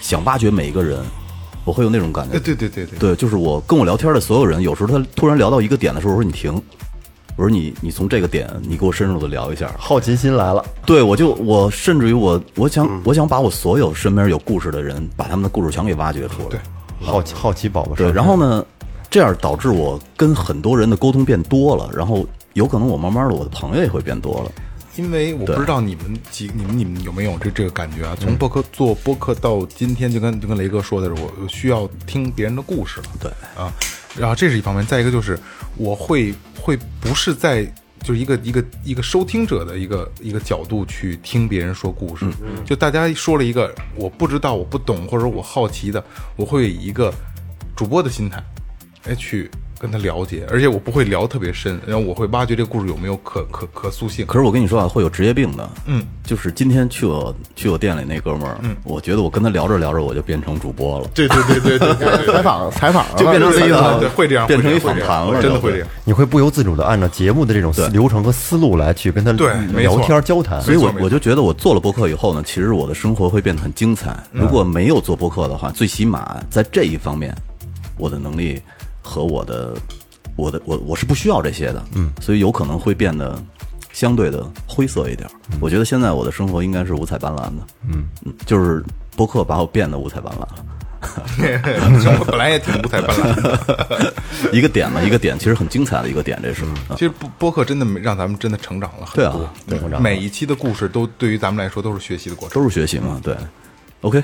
[0.00, 0.98] 想挖掘每一个人，
[1.64, 2.38] 我会有那种感觉。
[2.38, 6.60] 对对对对对，对，就是我跟我聊天的所有人，有时候他突然聊到一个点的时候，我说你停，
[7.36, 9.72] 我说你你从这个点你给我深入的聊一下。
[9.78, 16.48] 好奇心来了，对，我就我甚至于我我想我想把我所有身边有故事的人，把他们的故事全给挖掘出来。
[16.50, 16.60] 对
[17.00, 18.64] 好奇好奇宝宝对，然后呢，
[19.10, 24.52] 这样导致我跟很多人的沟通变多了，然后有可能我慢慢的我的朋友也会变多了。
[24.94, 28.14] 因为我不知道你们几你们你们有没有这这个感觉啊？
[28.20, 33.06] 嗯从播客做播客到今天，就跟就跟雷哥说的是，我我需要听别人的故事了。
[33.18, 33.72] 对啊，
[34.18, 35.38] 然后这是一方面，再一个就是
[35.76, 37.64] 我会会不是在
[38.02, 42.26] 就是一个一个一个收听者的一个一个角度去听别人说故事，
[42.64, 46.04] 就大家说了一个我不知道、我不懂或者我好奇的，
[46.36, 47.12] 我会以一个
[47.76, 48.42] 主播的心态，
[49.04, 49.50] 哎去。
[49.82, 54.24] 跟他了解，而且我不会聊特别深，然后我会挖掘这个故事有没有可可可塑性。
[54.24, 55.68] 可是我跟你说啊，会有职业病的。
[55.86, 65.88] 嗯，就是今天去我去我店里那哥们儿，嗯，我觉得我跟他聊着聊着，我就变成主播了，对对对对对对对，采访采访就变成对一个对会这样，变成一访谈了，真的会这样。
[66.04, 74.16] 你会不由自主的按照节目的这种流程和思路来去跟他对聊天交谈，所以我我就觉得我做了播客以后呢，其实我的生活会变得很精彩。
[74.30, 77.34] 如果没有做播客的话，最起码在这一方面，
[77.98, 78.62] 我的能力
[79.02, 79.74] 和我的
[80.36, 83.36] 我的我我是不需要这些的，嗯，所以有可能会变得
[83.92, 85.28] 相对的灰色一点。
[85.60, 88.82] 我觉得现在我的生活应该是五彩斑斓的，嗯嗯，就是
[89.16, 90.48] 播客把我变得五彩斑斓了。
[92.00, 94.14] 生 活本来也挺五彩斑斓的。
[94.52, 96.62] 一个点嘛，一个点，其实很精彩的一个点，这是。
[96.88, 102.54] 啊其实播播客真的让咱们真的成长了很对啊多，对嗯每一期的故事都对于咱们来说都是学习的过程。
[102.62, 103.36] 都是学习嘛，对。
[104.02, 104.22] OK，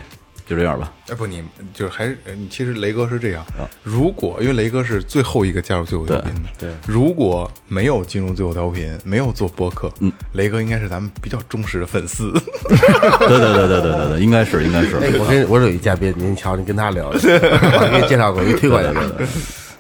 [0.49, 0.91] 就这样吧。
[1.09, 12.33] 哎，不，你就是还是其实雷哥是这样，啊如果因为雷哥是最后一个加入最后调频的，对，如果没有进入最后调频，没有做播客，嗯，雷哥应该是咱们比较忠实的粉丝。
[12.33, 14.97] 对对对对对对对，应该是应该是。
[14.97, 19.27] 哎，我跟我有一嘉宾，您瞧，您跟他聊，我给你介绍过，一推过去的，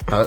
[0.06, 0.26] 他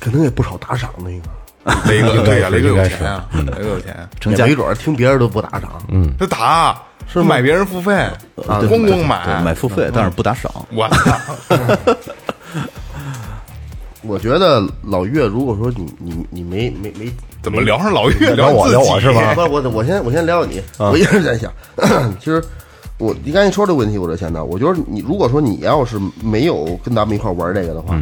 [0.00, 1.22] 可能也不少打赏那个，
[1.88, 7.92] 雷哥对呀，雷哥有钱啊，雷哥有钱，成家也没准儿听别人都不打赏，嗯，他打是买别人付费，
[8.46, 10.50] 啊，对咣咣买买付费，但是不打赏。
[10.72, 11.18] 我操，
[14.02, 17.10] 我觉得老岳，如果说你你你没没没
[17.42, 19.32] 怎么聊上老岳聊我聊我是吧？
[19.36, 21.50] 不是我我先我先聊聊你，我一直在想，
[22.20, 22.42] 其实
[22.98, 27.98] 我你刚才说这个问题，我就想到，我觉得你如果说你要是没有跟咱们一块玩这个的话，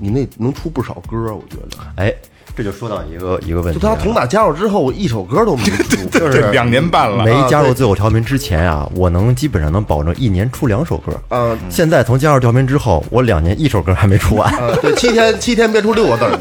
[0.00, 1.76] 你那能出不少歌，我觉得。
[1.96, 2.12] 哎，
[2.56, 11.12] 这就说到一个一个问题啊，就他从打加入之后，我一首歌都没出， 就是两年半了，没加入最后调频之前啊，我能基本上能保证一年出两首歌。
[11.30, 14.48] 嗯现在从加入调频之后，我两年一首歌还没出完。
[14.54, 16.38] 啊，对，七天七天憋出六个字儿，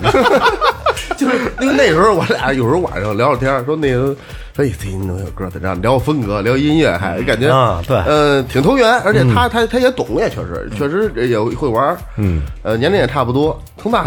[1.18, 4.16] 就是因为那时候我俩有时候晚上聊聊天，说那个
[4.56, 7.98] 说哎，最近能有歌在这样聊风格，聊音乐，还感觉啊对。
[7.98, 14.06] 呃，挺投缘，而且他他他也懂，也确实确实也会玩儿，嗯，呃，年龄也差不多，从那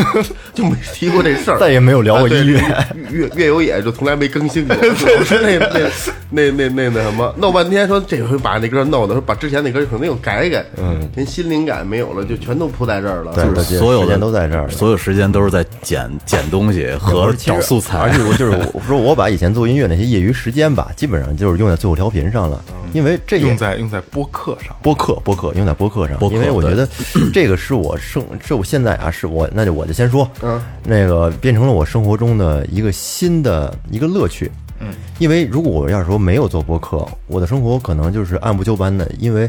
[0.54, 2.58] 就没提过这事儿，再也没有聊过音乐。
[2.60, 5.88] 啊对越越有野就从来没更新过， 老是那那
[6.30, 24.74] 那那那那什么，弄半天说这回把那歌弄的，说把之前那歌可能又改改，嗯，连新灵感没有了，就全都铺在这儿了，对就是所有的间都在这儿了所有时间都是在剪剪东西和找素材，而且我就是我说我把以前做音乐那些业余时间吧，基本上就是用在最后调频上了，因为这也用在用在播客上。
[24.82, 26.88] 播客播客用在播客上，因为我觉得
[27.32, 34.88] 这个是我生是我现在啊是我那就我就先说，嗯，那个变成了我生活中的一个新的一个乐趣，嗯，
[35.18, 39.48] 因为如果我要是说没有做播客，我的生活可能就是按部就班的，因为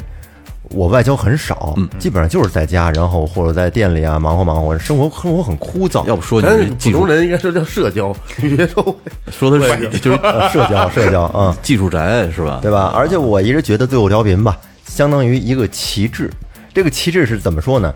[0.70, 6.06] 我外交很少，嗯基本上就是在家，然后或者在店里啊忙活忙活，生活生活很枯燥。
[6.06, 8.96] 要不说你技术通人应该说叫社交，你别说
[9.32, 12.60] 说的是 就是呃社交社交啊、 技术宅是吧？
[12.62, 12.94] 对吧？
[12.96, 16.30] 而且我一直觉得最后调频吧，相当于一个旗帜。
[16.74, 17.94] 这个旗帜是怎么说呢？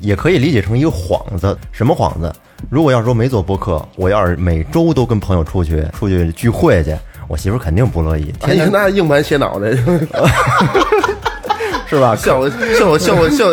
[0.00, 1.56] 也可以理解成一个幌子。
[1.72, 2.32] 什么幌子？
[2.70, 6.96] 如果要说没做播客，我要是每周都跟朋友出去出去聚会去，
[7.28, 9.68] 我媳妇肯定不乐意，天天拿硬盘写脑袋，
[11.86, 12.14] 是吧？
[12.16, 13.44] 效果效果效果效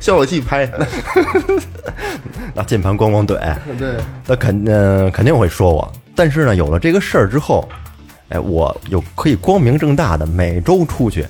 [0.00, 0.68] 效果器拍，
[2.54, 3.38] 拿键盘咣咣怼，
[3.78, 3.94] 对，
[4.26, 5.92] 那肯呃肯定会说我。
[6.14, 7.66] 但是呢，有了这个事儿之后，
[8.28, 11.26] 哎，我有可以光明正大的每周出去，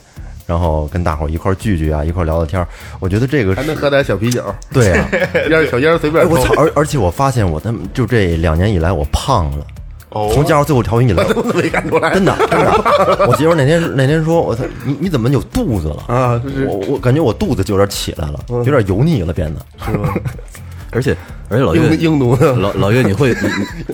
[0.47, 2.67] 然后跟大伙儿一块儿聚聚啊，一块儿聊聊天儿。
[2.99, 5.09] 我觉得这个是还能喝点小啤酒，对啊。
[5.49, 9.67] 烟儿小烟儿随哎，便抽我操！，而而且我发现我他妈就这两年以来我胖了，哦
[10.33, 13.27] 从加入最后调频以来，都没看出来，真的 真的。
[13.29, 16.05] 我媳妇儿那天那天说，我操，你你怎么有肚子了？
[16.09, 19.91] 啊，就是我我感觉我肚子就有点起来了，有点油腻了，变得是。
[20.93, 21.17] 而且
[21.49, 21.81] 而且老岳
[22.57, 23.33] 老 老岳，你会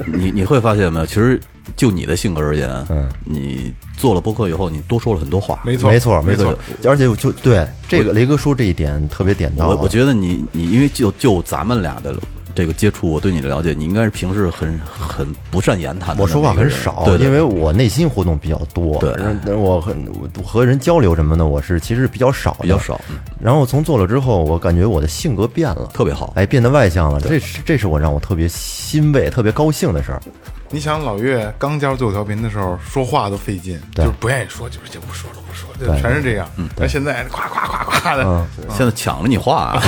[0.07, 1.05] 你你你会发现没有？
[1.05, 1.39] 其实
[1.77, 5.61] 就你的性格而言，嗯，你做了播客以后，你多说了很多话。
[5.63, 9.69] 没错，没错，没错，而且就对这个雷哥说这一点特别点到啊。
[9.77, 12.15] 我我觉得你你因为就就咱们俩的
[12.57, 18.99] 这个接触，我对你的了解，你应该是平时很很不善言谈的我说话很少，对，对因为我内心活动比较多。
[18.99, 20.05] 对我很
[20.39, 27.21] 我和人交流什么的，我是其实比较少，比较少嗯然后从做了之后，我感觉我的性格变了，特别好哎，变得外向了。
[27.21, 30.23] 这是这是我让我特别欣慰、特别高兴的事儿。
[30.71, 36.49] 你想老岳刚加入最后调频的时候，说话都费劲，对就是不愿意说，就是就不说了，不说了，全是这样。
[36.77, 39.83] 那现在夸夸夸夸的，现在抢着你话啊，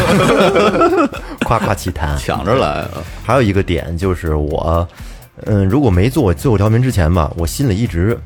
[1.45, 2.17] 夸夸其谈。
[2.17, 3.03] 抢着来啊。
[3.25, 4.87] 还有一个点就是我，
[5.47, 8.17] 嗯，如果没做最后调频之前吧，我心里一直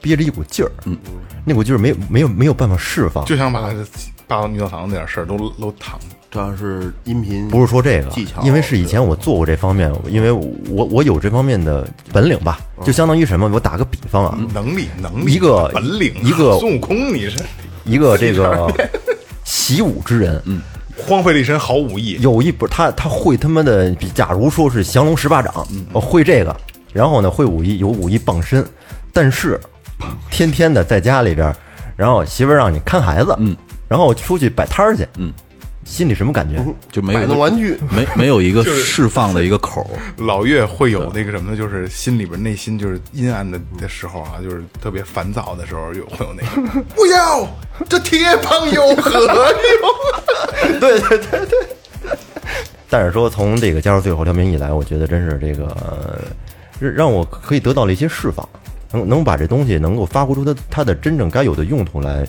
[0.00, 0.96] 憋着一股劲儿，嗯，
[1.44, 3.24] 那股劲儿没有没有没有办法释放。
[3.24, 3.68] 就想把
[4.28, 5.98] 霸王女澡堂那点事儿都都躺。
[6.30, 13.48] 主要是音频不是说这个技巧，因为是以前我做过这方面，因为我我有这方面的本领吧，就相当于什么？
[13.52, 17.38] 我打个比方啊，能力，能力，一个本领，一个孙悟空，你是
[17.84, 18.66] 一个这个
[19.44, 20.60] 习武之人，嗯，
[20.96, 26.54] 荒废了一身好武艺，有一不他他会他妈的，假如说是降龙十八掌，我会这个，
[26.92, 28.66] 然后呢会武艺有武艺傍身，
[29.12, 29.58] 但是
[30.30, 31.54] 天天的在家里边，
[31.96, 33.56] 然后媳妇儿让你看孩子，嗯，
[33.88, 35.32] 然后出去摆摊儿去，嗯，
[35.86, 36.62] 心里什么感觉？
[36.90, 41.56] 就没有摆弄玩具，没没有一个释放的一个口儿， 老岳会有那个什么呢？
[41.56, 47.48] 就是心里边内心就是阴暗的的时候啊，就是特别烦躁的时候，有会有那个 不要
[47.88, 50.76] 这铁棒有何用？
[50.80, 51.68] 对对对对。
[52.90, 56.18] 但是说从这个加入最后调频以来，我觉得真是这个呃
[56.80, 58.48] 让让我可以得到了一些释放，
[58.96, 62.26] 能能把这东西能够发挥出它它的真正该有的用途来。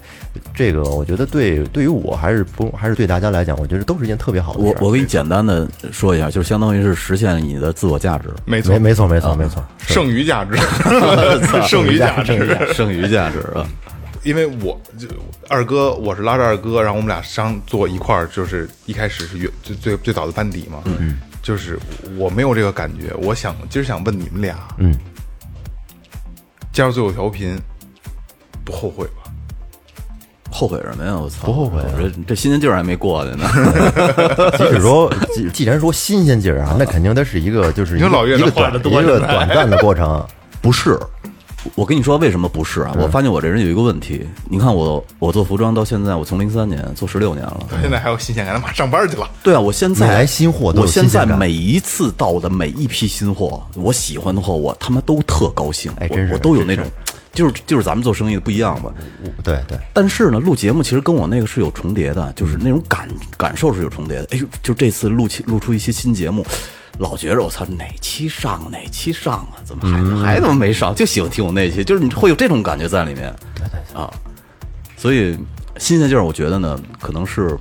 [0.54, 4.78] 这个我觉得对对于我还是不还是对大家来讲，我觉得都是一件特别好的事儿。
[4.82, 10.58] 我我给你简单的说一下，就是相当于是实现你的自我价值，没错没，没错没错没错，是剩余价值，
[11.68, 12.74] 剩余价值。
[12.74, 13.68] 剩余价值啊。
[14.24, 15.08] 因为我就
[15.48, 20.80] 二哥，我是拉着二哥，然后我们俩商坐一块儿，就是一开始是原最最最早的班底嘛。
[20.86, 21.80] 嗯，就是
[22.18, 24.94] 我没有这个感觉，我想今儿想问你们俩，嗯，
[26.78, 27.60] 加入最后调频
[28.64, 29.24] 不后悔吧？
[30.52, 31.16] 后悔什么呀？
[31.20, 31.48] 我操！
[31.48, 33.50] 不后悔啊我这这新鲜劲儿还没过去呢。
[34.60, 40.24] 即使说既既然说新鲜劲儿啊，那肯定它是一个就是一个你说老岳一个短一个短暂的过程。
[40.62, 41.00] 不是，
[41.76, 42.96] 我跟你说为什么不是啊？
[43.00, 44.26] 我发现我这人有一个问题。
[44.50, 47.68] 你看我，我做服装到现在，我从零三年做十六年了。
[47.82, 49.30] 现在还有新鲜感，他妈上班去了。
[49.44, 55.92] 对啊，我现在每来新货我现在每一次到的每一批新货，我喜欢的货，我他妈都特高兴。
[56.00, 56.86] 哎真是我我都有那种，
[57.38, 58.92] 就是就是咱们做生意的不一样吧。
[59.44, 64.28] 对对，但是呢，录节目其实跟我那个是有重叠的，就是那种感感受是有重叠的。
[64.32, 66.44] 哎呦，就这次录期录出一些新节目，
[66.98, 69.62] 老觉着我操哪期上哪期上啊？
[69.64, 69.88] 怎么
[70.20, 70.96] 还、还怎么没上？
[70.96, 73.32] 就喜欢听我那期，就是你会有这种感觉在里面。
[73.54, 74.12] 对对啊，
[74.98, 75.38] 所以
[75.78, 77.56] 新鲜劲儿，我觉得呢，可能是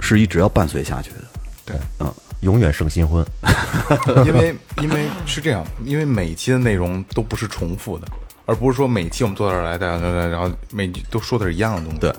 [0.00, 1.16] 是一直要伴随下去的。
[1.64, 3.24] 对，嗯永远胜新婚。
[4.26, 8.08] 因为因为是这样，因为每期的内容都不是重复的，
[8.50, 12.00] 而不是说每期我们坐这儿来，大家然后每集都说的是一样的东西。
[12.00, 12.12] 对，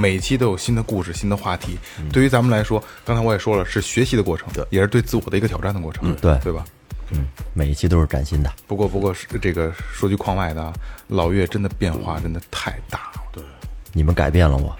[0.00, 1.76] 每期都有新的故事、新的话题。
[2.12, 6.14] 对于咱们来说，刚才我也说了，是学习的过程，对也是对自我的一个挑战的过程。
[6.20, 6.64] 对对吧？
[7.10, 8.52] 嗯每一期都是崭新的。
[8.68, 10.72] 不过不过是这个说句框外的啊，
[11.08, 13.42] 老岳真的变化真的太大了，对，
[13.92, 14.76] 你们改变了我，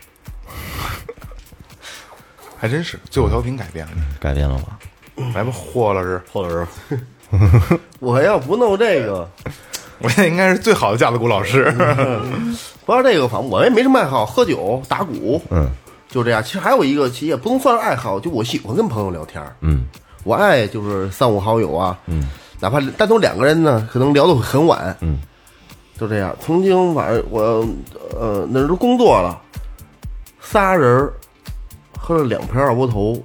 [2.57, 4.03] 还真是最后调频改变了你。
[4.21, 5.23] 改变了我。
[5.35, 7.01] 来吧，霍老师，或者是
[8.01, 9.29] 我要不弄这个，
[9.99, 11.73] 我现在应该是最好的架子鼓老师。
[12.85, 15.71] 不要这个，反正我也没什么爱好，喝酒、打鼓，嗯，
[16.09, 16.43] 就这样。
[16.43, 19.85] 其实还有一个，其实也不能算是爱好，就我喜欢跟朋友聊天儿嗯，
[20.25, 22.29] 我爱就是三五好友啊，嗯，
[22.59, 25.21] 哪怕单独两个人呢，可能聊得很晚，嗯，
[25.99, 26.35] 就这样。
[26.41, 27.65] 曾经晚上我
[28.19, 29.41] 呃那时候工作了，
[30.41, 31.09] 仨人
[31.97, 33.23] 喝了两瓶二锅头，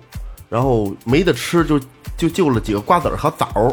[0.50, 1.80] 然后没得吃就
[2.18, 3.72] 就就了几个瓜子儿和枣儿，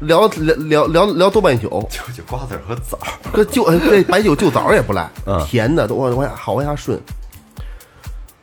[0.00, 5.44] 聊聊聊聊聊多半宿，就就瓜子儿和枣儿，这就呃这白酒就枣儿也不赖， 嗯。
[5.46, 6.98] 甜的都往往下好往下顺。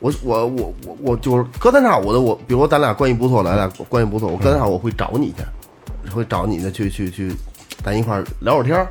[0.00, 7.34] 我我我我我就是隔三差五的，我比如说咱俩关系不错，咱俩关系不错，我隔三差五会找你去，会找你的去去去，
[7.82, 8.86] 咱一块儿聊会儿天儿，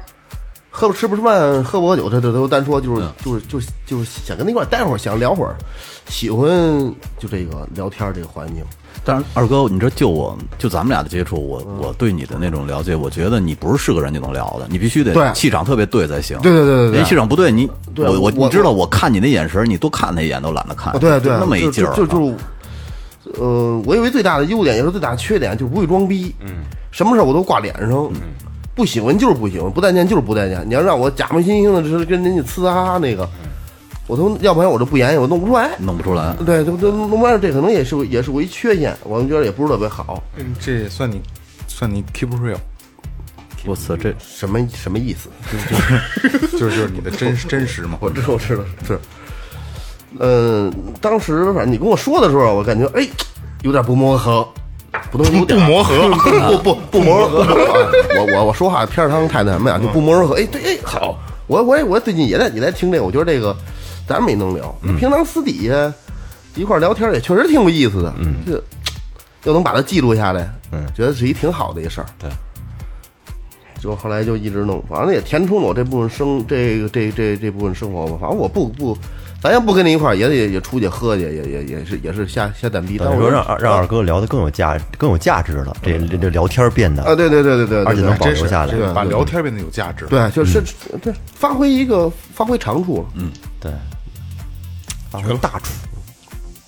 [0.70, 5.56] 喝不吃不吃饭，喝不喝酒，这这都单说，就是就是就是就是想跟他一块儿待会儿，想聊会儿，
[6.10, 6.50] 喜欢
[7.18, 8.62] 就这个聊天这个环境。
[9.08, 16.38] 但是二哥，你这就我就咱们俩的接触，我我对你的那种了解，我觉得你不是是个人就能聊的，你必须对得气场特别对才行。
[16.42, 20.94] 对对对对对人气场不对，你我我你知道，我看你那眼神，你多看他一眼都懒得看。
[20.94, 22.32] 哦，对对，那么一劲儿啊，就就
[23.24, 26.36] 就，呃，我以为最大的优点也是最大的缺点，就是不会装逼。
[26.42, 27.90] 嗯，什么事儿我都挂脸上。
[27.90, 28.16] 嗯，
[28.76, 30.62] 不喜欢就是不喜欢，不待见就是不待见。
[30.68, 33.28] 你要让我假模惺惺的，就是跟人家呲哈哈那个，
[34.08, 35.72] 我从要不然我就不言语，我弄不出来。
[35.80, 36.34] 弄不出来。
[36.46, 40.24] 对，这这弄不出来，这可能也是也是我一缺陷，我们觉得也不是特别好。
[40.38, 41.22] 嗯这也算你
[41.68, 42.58] 算你 keep real，
[43.66, 45.30] 我操，这什么什么意思？
[45.52, 47.98] 就是 就是就是你的真真实嘛。
[48.00, 48.98] 我知道，我知道是。
[50.20, 53.06] 嗯，当时反正你跟我说的时候，我感觉哎，
[53.64, 54.48] 有点不磨合，
[55.12, 56.10] 不能有点 不磨合
[56.58, 57.46] 不不不磨合。
[58.16, 60.36] 我我我说话片儿汤太那什么呀，就不磨合。
[60.36, 63.56] 哎，对，哎好，我我也我最近也在也在听这个，我觉得这个
[64.08, 64.74] 咱没能聊。
[64.98, 65.94] 平常私底下
[66.56, 68.64] 一块儿聊天也确实挺有意思的，嗯，这
[69.44, 72.08] 又能把它记录下来，嗯，觉得是一挺好的一事儿。
[72.18, 72.30] 对。
[73.80, 78.18] 就后来就一直弄，反正也填充了我这部分生这个这这这部分生活吧。
[78.20, 78.98] 反正我不不，
[79.40, 82.98] 咱要不跟你一块儿，也得也出去喝去，也也也是也是瞎瞎蛋逼。
[82.98, 90.08] 但等于我说让二让二哥聊得更有价更有价值了，这这这聊天变得啊，对对对对对，而且能保留下来这个把聊天变得有价值。
[90.08, 90.60] 对，就是
[91.00, 93.06] 对发挥一个发挥长处了。
[93.14, 93.30] 嗯，
[93.62, 93.72] 对，
[95.22, 95.72] 发挥大厨，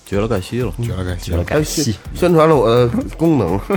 [0.06, 0.72] 绝了盖西了。
[0.82, 1.94] 绝了该觉得感谢。
[2.14, 3.58] 宣传了我的功能。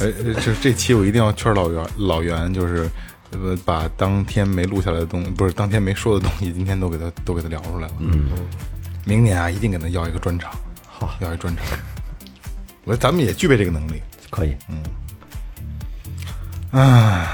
[0.00, 2.88] 哎，这这期我一定要劝老袁，老袁就是，
[3.30, 7.94] 呃，把当天没录下来的东西，不是当天没说的东西，今天都给他都给他聊出来了。
[8.00, 8.30] 嗯，
[9.04, 10.52] 明年啊，一定给他要一个专场，
[10.86, 11.64] 好，要一专场。
[12.84, 14.02] 我说咱们也具备这个能力。
[14.30, 14.56] 可以，
[16.70, 17.28] 啊，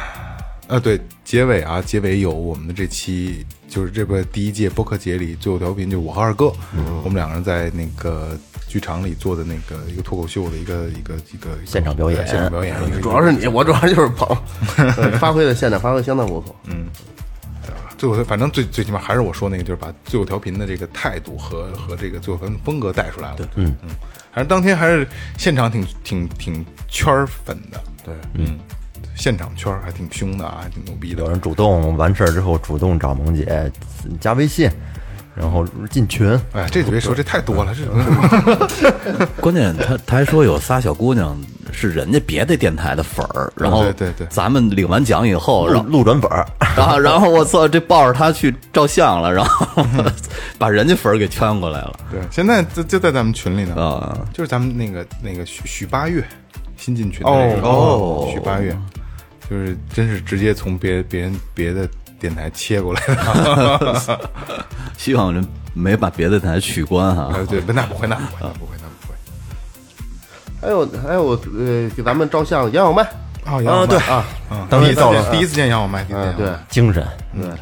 [0.83, 6.53] 对，结尾啊，结尾有我们的这期，就是这个第一届播客节里最后调频，就是我和二哥，
[7.05, 12.27] 我们两个人在那个剧场里做的那个一个脱口秀的一个一个一个现场表演。
[12.27, 14.37] 现场表演，主要是你，我主要就是捧，
[14.97, 16.57] 呃 发挥的现场发挥相当不错。
[16.65, 16.87] 嗯。
[17.99, 23.37] 最后，反正最最起码还是我说那个，就是把最后调频的这个态度和和这个最后风风格带出来了。
[23.57, 23.75] 嗯。
[23.83, 23.91] 嗯，
[24.33, 25.05] 反正当天还是
[25.37, 27.83] 现场挺挺挺圈儿粉的。
[28.05, 28.57] 对，嗯，
[29.19, 31.23] 现场圈还挺凶的啊，还挺牛逼的。
[31.25, 31.29] 有。
[31.29, 33.71] 人主动完事儿之后主动找萌姐
[34.21, 34.71] 加微信，
[35.35, 41.37] 然后进群，哎，这别说，这太多了，这 关键他他还说有仨小姑娘
[41.73, 44.27] 是人家别的电台的粉儿，然后对对对。
[44.29, 46.47] 咱们领完奖以后，然路后路转粉儿，
[46.77, 49.85] 然后然后我操，这抱着他去照相了，然后
[50.59, 51.99] 把人家粉儿给圈过来了。
[52.11, 54.17] 对，现在就就在咱们群里呢，啊！
[54.33, 56.25] 就是咱们那个那个许许八月
[56.77, 58.29] 新进群的那个哦。
[58.33, 58.77] 许八月，
[59.51, 61.89] 就是真是直接从别别人别的
[62.21, 64.19] 电台切过来的。
[64.99, 67.31] 希望人没把别的台取关哈。
[67.33, 69.15] 呃，对，那不会，那不会，那不会，那不会。
[70.61, 73.03] 还有还有呃，给咱们照相杨小麦
[73.47, 74.25] 哦，杨小麦啊，
[74.69, 77.07] 当时照了第一次见杨小麦，第一次见啊，对精神，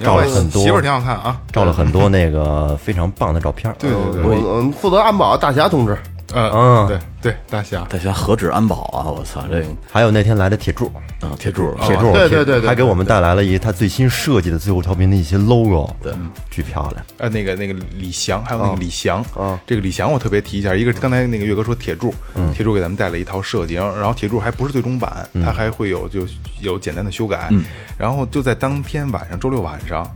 [0.03, 1.41] 照了很多媳妇儿挺好看啊。
[1.53, 3.73] 照了很多那个非常棒的照片。
[3.79, 5.97] 对对对，我我们负责安保大侠同志，
[6.37, 9.09] 呃，嗯对对，大侠，大侠何止安保啊！
[9.09, 16.13] 我操，这还有那天来的铁柱，啊铁柱哦铁柱，对对对对还给我们带来了一他最新设计的最后调频的一些 logo，对，
[16.51, 17.03] 巨漂亮。
[17.17, 22.15] 呃，那个那个李翔，还有那个李翔啊这个李翔我特别提一下，一个是刚才那个岳哥说铁柱，
[22.53, 26.27] 铁柱给咱们带了一套设计，然后然后铁柱还不是最终版，他还会有就
[26.61, 27.51] 有简单的修改，
[27.97, 30.07] 然后就在当天晚上，周六晚上，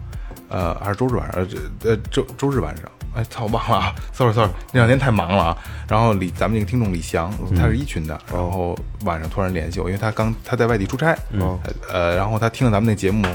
[0.50, 1.46] 呃，还是周日晚上，
[1.84, 2.84] 呃周周日晚上。
[3.14, 5.58] 哎，操，忘了啊，sorry sorry，那两天太忙了啊。
[5.88, 11.16] 然后李咱们那个听众李翔，他是一群的，然后晚上突然联系我，因为他刚他在外地出差，
[11.90, 13.26] 呃，然后他听了咱们那节目，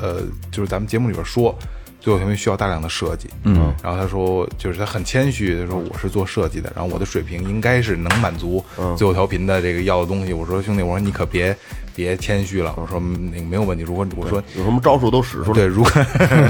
[0.00, 0.20] 呃，
[0.50, 1.56] 就是咱们节目里边说，
[2.00, 8.62] 最后调频需要大量的设计，嗯，然后他说，就是他很谦虚，他说我是做设计的，然后我的水平应该是能满足
[8.96, 10.34] 最后调频的这个要的东西。
[10.34, 11.56] 我说兄弟，我说你可别
[11.94, 12.74] 别谦虚了。
[12.76, 13.84] 我说嗯那个没有问题。
[13.84, 15.54] 如果我说有什么招数都使出来。
[15.54, 15.92] 对，如果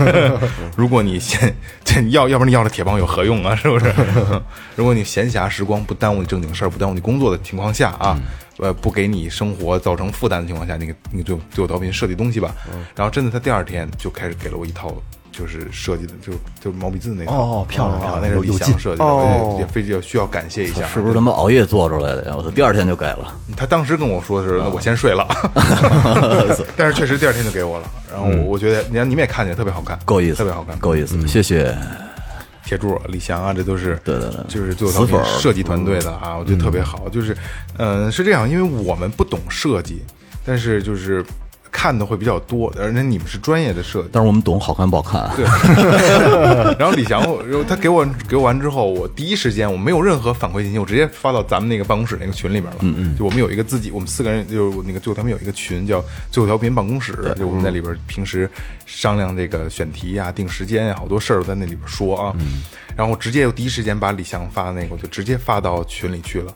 [0.76, 3.54] 如果你闲，这你要要不然你要这铁棒有何用啊？
[3.56, 3.92] 是不是？
[4.76, 8.18] 如果你闲暇时光不耽误你正经事儿，不耽误你工作的情况下啊，
[8.58, 12.54] 呃，不给你生活造成负担的情况下，那个那个最最有调频设计东西吧。
[12.94, 14.94] 然后真的，他第二天就开始给了我一套。
[15.36, 16.32] 就是设计的，就
[16.62, 20.86] 就是毛笔字那套哦漂亮漂亮啊那是李翔设计的，哦也非要需要感谢一下。
[20.86, 22.34] 是不是他妈熬夜做出来的呀？
[22.36, 23.34] 我操，第二天就给了。
[23.56, 25.26] 他当时跟我说的是，那我先睡了，
[26.76, 27.90] 但是确实第二天就给我了。
[28.12, 31.26] 然后我我觉得，你看你们也看见，特别好看，够意思，特别好看，够意思。
[31.26, 31.76] 谢谢。
[32.64, 37.06] 铁柱、李翔啊，这都是对对对就是最后死粉儿设计团队的啊，我觉得特别好。
[37.10, 37.36] 就是，
[37.76, 40.02] 嗯、是这样，因为我们不懂设计，
[40.46, 41.22] 但是就是
[41.76, 44.08] 看的会比较多，而且你们是专业的设计。
[44.12, 45.28] 但是我们懂好看不好看。
[45.34, 45.44] 对，
[46.78, 52.78] 然后李翔，然后他给我给我完之后，我第一时间我没有任何反馈信息，我直接发到咱们那个办公室那个群里边了。
[52.82, 58.48] 嗯嗯，就我们有一个自己，我们四个人就是那个最后他们有一个群叫最后调频办公室，就我们在里边平时
[58.86, 62.32] 商量这个选题呀、定时间呀，好多事儿都在那里边说啊。
[62.38, 62.62] 嗯
[62.96, 66.54] 然后我直接就第一时间把李翔发的那个，我就直接发到群里去了。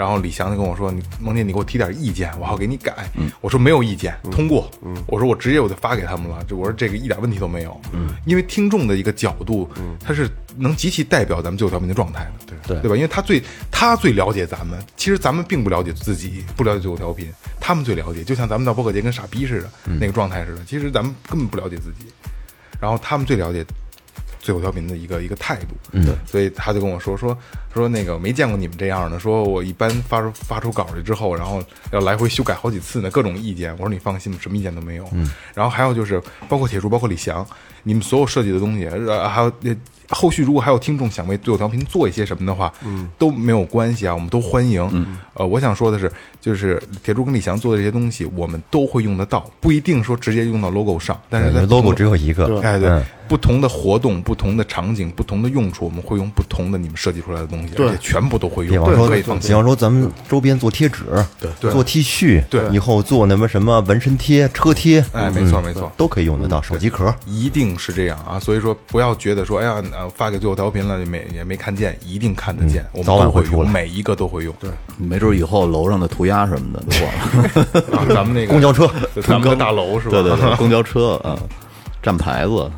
[0.00, 3.06] 然后李翔就跟我说：“你梦姐，你给我提点意见，我好给你改。
[3.42, 4.70] 我说：“没有意见，通过。
[5.06, 6.42] 我说：“我直接我就发给他们了。
[6.44, 7.78] 就我说这个一点问题都没有。
[8.24, 9.68] 因为听众的一个角度，
[10.02, 10.26] 他是
[10.56, 12.96] 能极其代表咱们最后调频的状态的，对对对吧？
[12.96, 17.30] 因为他最他最了解咱们，其实咱们并不了解自己，不了解最后调频，
[17.60, 18.24] 他们最了解。
[18.24, 19.70] 就像咱们到播客节跟傻逼似的、
[20.00, 22.06] 那个状态似的，其实咱们根本不了解自己，
[22.80, 23.62] 然后他们最了解
[24.40, 27.36] 最后调频的一个一个态度，嗯，所以他就跟我说说
[27.72, 31.62] 说那个没见过你们这样的，说我一般发出发出稿去之后，然后
[31.92, 33.70] 要来回修改好几次呢，各种意见。
[33.74, 35.06] 我说你放心，什么意见都没有。
[35.12, 37.46] 嗯，然后还有就是包括铁柱，包括李翔，
[37.82, 39.76] 你们所有设计的东西，呃，还有呃
[40.08, 44.88] 后续如果还有听众想为最后调频做一些什么的话，嗯，都没有关系啊，我们都欢迎。
[44.92, 46.10] 嗯，呃，我想说的是，
[46.40, 59.50] 就是铁柱跟李翔做的这些东西，我们都会用得到，不一定说直接用到 logo 上，但是在 logo 只有一个，哎，对，嗯不同的活动、不同的场景、不同的用处，我们会用不同的你们设计出来的东西，对而且全部都会用，比方说，可以放心。
[59.50, 61.04] 比方说咱们周边做贴纸，
[61.38, 66.60] 对对做 T 恤，对以后做那么什么纹身贴、车贴，哎，没错没错，都可以用得到。
[66.60, 68.36] 手机壳，一定是这样啊！
[68.40, 74.52] 所以说，不要觉得说，哎呀，呃发给最后调频了，也没也没看见，一定看得见，我们早晚会用，每一个都会用。
[74.58, 74.68] 对，
[74.98, 78.06] 没准以后楼上的涂鸦什么的都忘了。
[78.12, 80.10] 咱们那个公交车对咱们的大楼是吧？
[80.10, 81.38] 对对对，公交车啊，
[82.02, 82.68] 站牌子。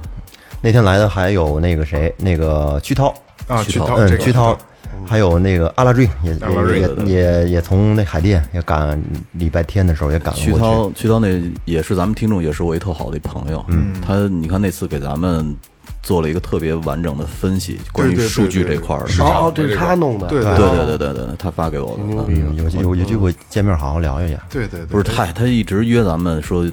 [0.63, 3.13] 那天来的还有那个谁，那个曲涛，
[3.49, 4.57] 啊，曲涛嗯，屈涛
[5.05, 9.01] 还有那个阿拉瑞也阿拉瑞也也也也从那海淀也赶
[9.33, 10.53] 礼拜天的时候也赶了过去。
[10.53, 13.65] 曲涛，曲涛那也是咱们听众，也是我一特好的朋友。
[13.69, 15.55] 嗯，他你看那次给咱们
[16.01, 19.25] 做了一个特别完整的分析，关于数据这块儿的。
[19.25, 22.33] 哦这是他弄的对对对对对对对，他发给我的。
[22.33, 24.39] 有有有机会见面好好聊一下。
[24.49, 26.65] 对对，对不是他，他一直约咱们说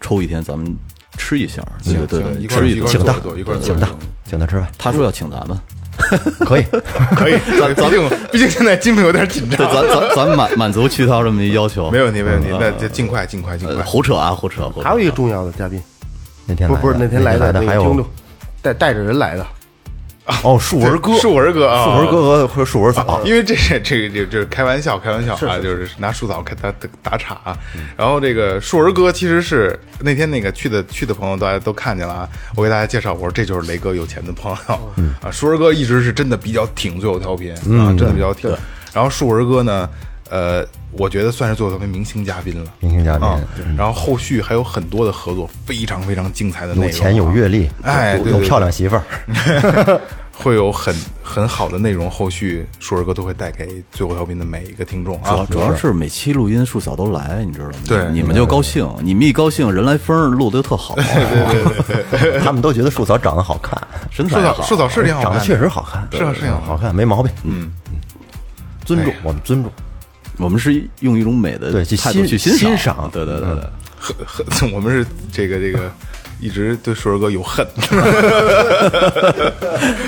[0.00, 0.76] 抽一天咱们
[1.16, 3.88] 吃一下，对行对对，一请他做做一请他
[4.24, 5.58] 请他吃饭，他说要请咱们，
[6.40, 6.64] 可以。
[7.16, 13.84] 可以，咱毕竟毕竟现在经费有点紧，张，咱咱咱满满足曲涛这么一要求，没问题没问题，那就尽快尽快尽呃快。
[13.84, 14.70] 胡扯啊胡扯。
[14.82, 15.80] 还有一个重要的嘉宾，
[16.46, 18.06] 那天来的不不是那天来的的还有
[18.62, 19.46] 带带着人来的，
[20.42, 27.56] 哦，树儿哥，树儿哥啊，树儿哥和和树儿嫂，因为这是这个这个这是开玩笑，开玩笑啊，就是拿树嫂开打打打岔啊。
[27.96, 32.28] 然后这个树儿哥其实是那天那个去的去的朋友，大家都看见了啊。
[32.56, 35.30] 我给大家介绍，我说这就是雷哥有钱的朋友啊。
[35.30, 38.50] 树儿哥一直是真的比较挺最后调频啊，真的比较挺。
[38.92, 39.88] 然后树儿哥呢，
[40.30, 42.70] 呃，我觉得算是最后调频明星嘉宾了。
[42.78, 43.38] 明星嘉宾啊，
[43.76, 50.00] 然后后续还有很多的合作，非常非常精彩的内容啊，有钱有阅历，哎有漂亮媳妇儿，
[50.32, 55.30] 会有很很好的内容，后续树儿哥都会带给最后调频的每一个听众啊。
[55.30, 57.72] 主要主要是每期录音树嫂都来，你知道吗？
[57.86, 60.94] 对你们就高兴，你们一高兴，人来疯儿，录的就特好，
[62.42, 63.76] 他们都觉得树嫂长得好看，
[64.10, 64.54] 树身材好。
[64.58, 67.32] 枣树嫂是挺好看的，长得确实好看，是啊是啊好看，没毛病。
[67.42, 67.70] 嗯，
[68.84, 69.70] 尊重哎我们尊重，
[70.40, 73.64] 我们是用一种美的对去态度欣去赏，欣赏对对对对。
[74.02, 75.92] 很很， 我们是这个这个
[76.40, 77.66] 一直对硕儿哥有恨。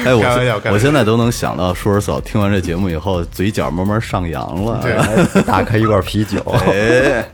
[0.05, 0.23] 哎，我
[0.73, 4.81] 我现在都能想到舒儿嫂听完这节目以后，嘴角慢慢上扬了。
[4.83, 7.29] 对 打开一罐啤酒，哎，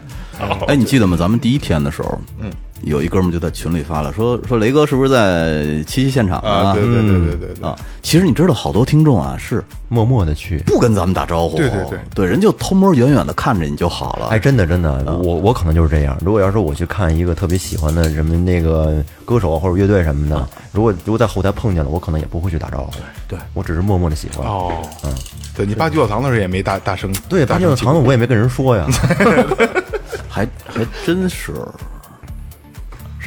[0.66, 1.16] 哎，你记得吗？
[1.16, 2.50] 咱们第一天的时候，嗯，
[2.82, 10.58] 有一哥们就在群里发了，说说雷哥是不是在七夕现场啊，对对对对对对，啊，其实你知道，好多听众啊是默默的去。
[10.66, 14.28] 不跟咱们打招呼，对对对对，人就偷摸远远的看着你就好了。
[14.28, 16.16] 哎，真的真的，我我可能就是这样。
[16.24, 22.92] 如果要是我去看一个特别喜欢的什么那个歌手或者乐队什么的，如果如果在后台碰见了，我可能也不会去打招呼。
[23.26, 24.46] 对我只是默默的喜欢。
[24.46, 24.72] 哦，
[25.04, 25.10] 嗯
[25.56, 28.86] 对你扒九角堂的时候也没大大声，对，八九堂的我也没跟人说呀。
[30.28, 31.52] 还还真是。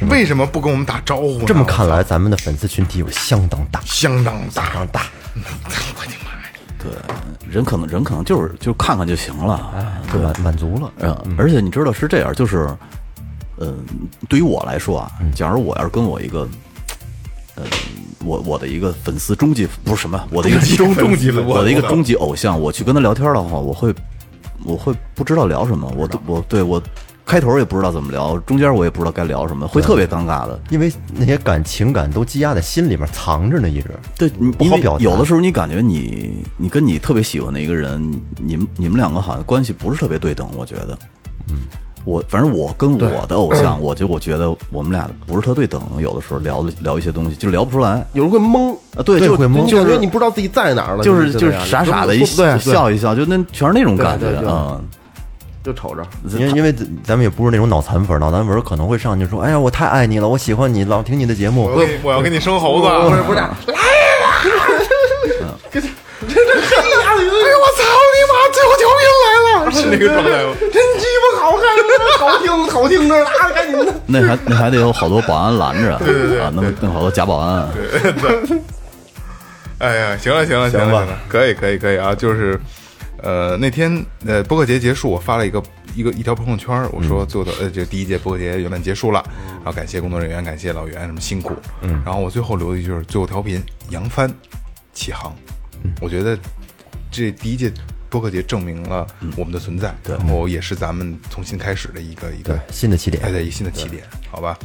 [0.09, 1.43] 为什么不跟我们打招呼呢？
[1.45, 5.01] 这么看来，咱们的粉丝群体有相当大，相当大，相当大。
[5.35, 6.49] 我的妈呀！
[6.79, 6.91] 对，
[7.49, 9.71] 人可能人可能就是就看看就行了，
[10.11, 10.91] 对，满满足了。
[10.99, 12.67] 嗯，而且你知道是这样，就是，
[13.59, 13.77] 嗯，
[14.27, 15.31] 对于我来说啊，嗯。
[15.33, 16.47] 假如我要是跟我一个，
[17.55, 17.63] 呃，
[18.25, 23.93] 我我的一个粉丝终极不是什么，我的一个 终终极粉丝我的一个终极偶像，我去跟他聊天的话，我会
[24.63, 26.81] 我会不知道聊什么，我都我对我
[27.31, 30.59] 开头也不知道怎么聊，中间我也不知道该聊什么，会特别尴尬的。
[30.69, 33.89] 因为那些感情感都积压在心里面，藏着呢，一直。
[34.17, 40.97] 对，你因为不好表达有的时候你感觉你你跟你特别喜欢的一个人，你们你们两个好像关系不是特别对等，我觉得。
[41.49, 41.59] 嗯，
[42.03, 49.01] 我反正我跟我的偶像，我就我觉得我们俩不是特对等，有的时候聊聊一些东西就聊不出来有人会懵，啊。
[49.05, 54.81] 对，就会懵就感觉你不知道自己在哪儿了，就是就是傻傻的一笑一笑，就那全是那种感觉对对对啊。
[55.63, 56.03] 就瞅着。
[56.37, 61.65] 因为因为咱们也不是那种脑残粉，脑残粉可能会上去说：“哎呀，我太爱你了，我喜欢你，老听你的节目。
[61.65, 63.57] 我要给我要给你生猴子，不是不是，来呀！
[66.21, 67.81] 哎呦我操
[68.13, 68.33] 你妈！
[68.53, 69.25] 最后调频来
[69.65, 70.53] 了， 是那个状态吗？
[70.59, 71.63] 真鸡巴好看，
[72.19, 73.93] 好听好听着呢，啊赶紧的。
[74.07, 76.39] 那还那还得有好多保安拦着，对对对
[76.81, 77.67] 弄好多假保安。
[79.79, 82.13] 哎呀，行了行了行了，可以可以可以啊！
[82.13, 82.59] 就是，
[83.21, 85.63] 呃，那天呃播客节结束，我发了一个
[85.95, 89.23] 一个一条朋友圈，我说最后的呃这第一届播客节圆满结束了，
[89.57, 94.33] 然后感谢工作人员，感谢老袁什么辛苦，嗯，然后我最后留的一句是最后调频扬帆
[94.93, 95.35] 起航，
[96.01, 96.37] 我觉得
[97.11, 97.71] 这第一届
[98.09, 99.05] 播客节证明了
[99.37, 103.23] 我们的存在，然后也是咱们重新开始的一个一个对新的起点。
[103.23, 104.57] 哎对，一新的起点，好吧？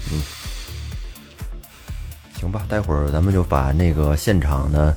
[2.41, 4.97] 行吧，待会儿咱们就把那个现场的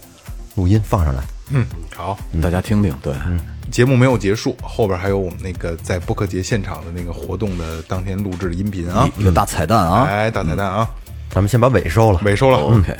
[0.55, 1.24] 录音放上来。
[1.51, 3.13] 嗯，好，大家听听，对，
[3.71, 10.05] 节目没有结束，后边还有我们那个在播客节现场的那个活动的当天录制的音频啊，一个大彩蛋啊。
[10.07, 10.87] 哎，大彩蛋啊，
[11.29, 12.19] 咱们先把尾收了。
[12.23, 12.57] 尾收了。
[12.59, 12.95] OK，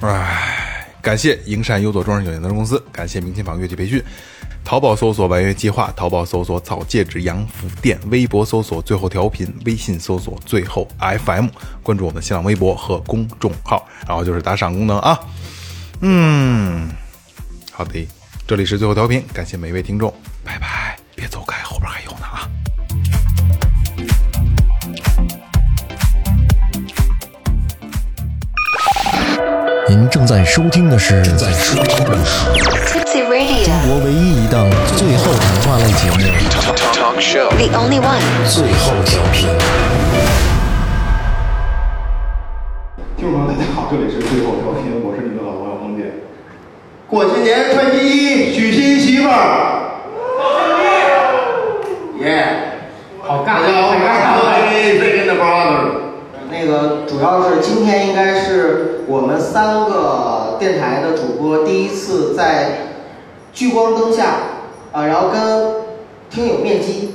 [0.00, 4.02] 哎，感谢营善优左装饰有限责任公司，感谢明琴坊乐器培训，
[4.64, 11.46] 淘宝搜索“玩乐计划”，淘宝搜索“草戒指洋服店”，微博搜索“最后调频”，微信搜索“最后 FM”，
[11.82, 15.18] 关注我们的新浪微博和公众号，然后就是打赏功能啊。
[16.00, 16.88] 嗯，
[17.78, 18.08] 好的，
[18.44, 20.12] 这里是最后调频，感谢每一位听众，
[20.42, 22.50] 拜拜，别走开，后边还有呢啊。
[29.88, 32.48] 您正在收听的是正在收听的是
[32.98, 38.18] Tipsy Radio, 中国唯一一档最后谈话类节目 the only one.
[38.52, 39.48] 《最后调频》。
[43.16, 45.77] 听众朋友，大家好，这里是最后调频，我是你们的老朋友。
[47.10, 49.92] 过新年穿新衣，娶新媳妇儿。
[52.20, 52.44] 耶！
[53.22, 54.42] 好尬，大家好，太尬了。
[54.42, 55.72] 我是 Second Brother。
[56.50, 62.72] 那个主要是今天应该是我们三个电台的主播第一次在
[63.54, 64.26] 聚光灯下
[64.92, 65.76] 啊，然后跟
[66.28, 67.14] 听友面基。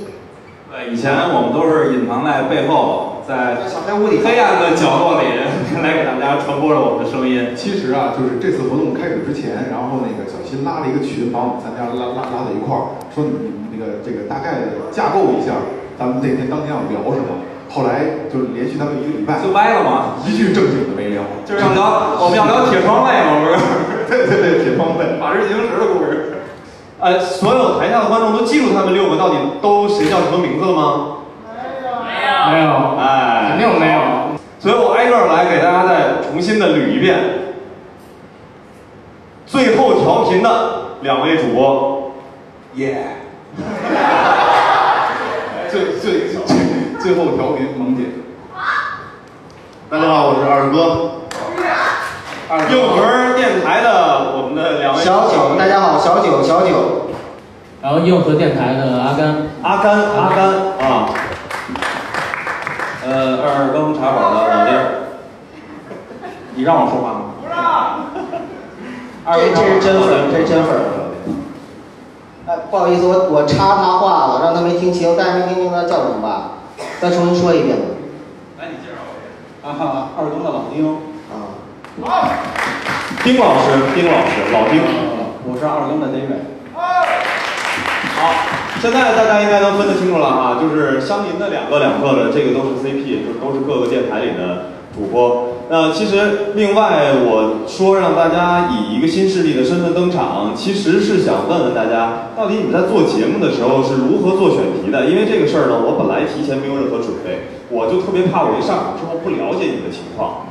[0.72, 5.32] 对，以前我们都是隐藏在背后，在小黑屋里黑暗的角落里
[5.82, 7.56] 来给大家传播着我们的声音。
[7.56, 13.40] 其实啊，就是这次活动开始之前，然后那个小新拉了一个群，把我们三家拉拉拉到一块儿，说你们
[13.72, 15.56] 那个这个大概的架构一下，
[15.98, 17.40] 咱们那天当天要聊什么。
[17.72, 23.56] 后来就是连续他们一个礼拜，就歪了嘛，一句正经的没聊， 就是要聊， 我们要聊铁窗泪嘛，不是？
[24.04, 25.16] 对对对，铁窗泪。
[25.18, 26.44] 法制进行时的故事。
[27.00, 31.23] 呃，所有台下的观众都记住他们六个到底都谁叫什么名字了吗？
[32.50, 34.00] 没有，没有，哎，肯定没有。
[34.58, 37.18] 所以我挨个儿来给大家再重新的捋一遍。
[39.46, 40.48] 最后调频的
[41.02, 42.12] 两位主播，
[42.74, 43.06] 耶、
[45.70, 46.40] 最最最
[46.98, 48.04] 最后调频萌姐，
[49.90, 51.10] 大家好，我是二哥。
[52.70, 57.10] 硬核电台的我们的两位小九，大家好，小九，小九。
[57.82, 60.48] 然后硬核电台的阿甘，阿甘，阿甘
[60.80, 61.08] 啊，
[63.06, 64.78] 呃，二更茶馆的老弟儿，
[66.54, 67.20] 你让我说话吗？
[67.42, 68.08] 不让。
[69.26, 70.80] 二这更茶馆这是真粉这是真粉儿。
[72.46, 76.50] 哎，不好意思，我我插他话了，让他没听清，但是没听清他叫什么吧？
[77.00, 77.84] 再重新说一遍吧。
[78.58, 79.68] 来，你介绍我。
[79.68, 80.96] 啊哈，二更的老丁，
[81.28, 81.60] 啊，
[82.02, 82.28] 好
[83.22, 84.80] 丁老师，丁老师，老丁，
[85.44, 86.40] 我是二更的 David。
[88.16, 88.32] 好，
[88.84, 95.48] 现在大家应该都分得清楚了啊，就是相邻的两个两个的，这个都是 CP，就是都是各个电台里的主播。
[95.70, 105.06] 那其实另外我说让大家以一个新势力的身份登场，其实是想问问大家，到底你们在做节目的时候是如何做选题的？
[105.06, 110.44] 因为这个事儿呢，我本来提前没有任何准备，我就特别怕我一上场之后不了解你的情况。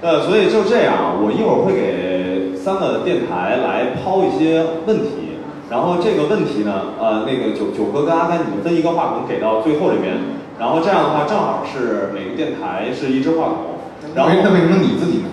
[0.00, 5.29] 呃，所以就这样，我一会儿会给三个电台来抛一些问题，
[5.70, 10.18] 然后这个问题呢，呃，那个九九哥跟阿甘，你们分一个话筒给到最后这边，
[10.58, 13.78] 然后这样的话正好是每个电台是一支话筒。
[14.14, 15.30] 然后那为什么你自己能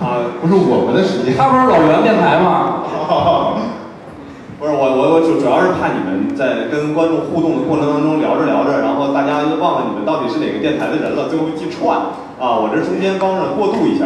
[0.00, 1.36] 啊，不是我们的时间。
[1.36, 2.82] 他不是老袁电台吗？
[4.58, 11.96] 不是我我我主主要是怕你们在跟观众互动的过程当中聊着聊着，然后大家就忘了你们到底是哪个电台的人了，最后一记串
[12.40, 12.60] 啊！
[12.60, 14.04] 我这中间帮着过渡一下，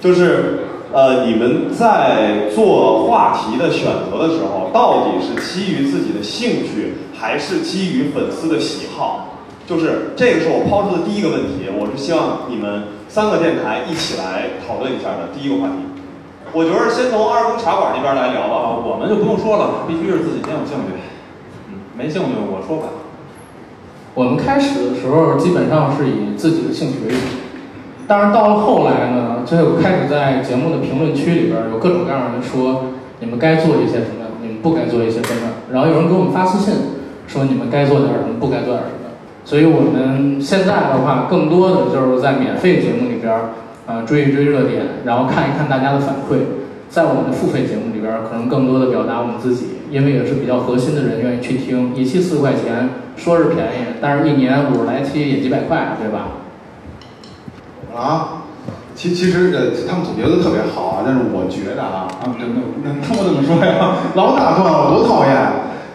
[0.00, 9.34] 就是呃，你们在做话题的选择的时候，到底是基于自己的兴趣，还是基于粉丝的喜好？
[9.66, 15.74] 就是这个是我抛出的第一个问题，我是希望你们三个电台一起来讨论一下的第一个话题。
[16.54, 18.72] 我觉得先从二宫茶馆那边来聊吧。
[18.80, 20.96] 我们就不用说了，必须是自己先有兴趣。
[21.68, 22.88] 嗯，没兴趣我说吧。
[24.14, 27.20] 我们开始的时候基本上是以自己的兴趣为主，
[28.08, 32.86] 但是到了后来呢，就开始在节目的评论区里边有各种各样的人说
[33.20, 36.74] 你们该做一些什么，你们不该做一些什么，然后有人给我们发私信
[37.26, 39.10] 说你们该做点什么，不该做点什么。
[39.44, 43.50] 所以我们现在的话，更多的就是在免费节目里边儿，
[43.86, 46.36] 呃，追一追热点，然后看一看大家的反馈。
[46.88, 51.94] 在我们的付费节目里边，可能更多的表达我们自己，因为也是比较核心的人愿意去听。
[51.94, 56.47] 一期四块钱，说是便宜，但是一年五十来期也几百块，对吧？
[57.94, 58.42] 啊，
[58.94, 63.96] 其其实呃，他们总结的特别好啊，但是我觉得啊，啊，真的，那那我怎么说呀？
[64.14, 65.34] 老打断我，多讨厌！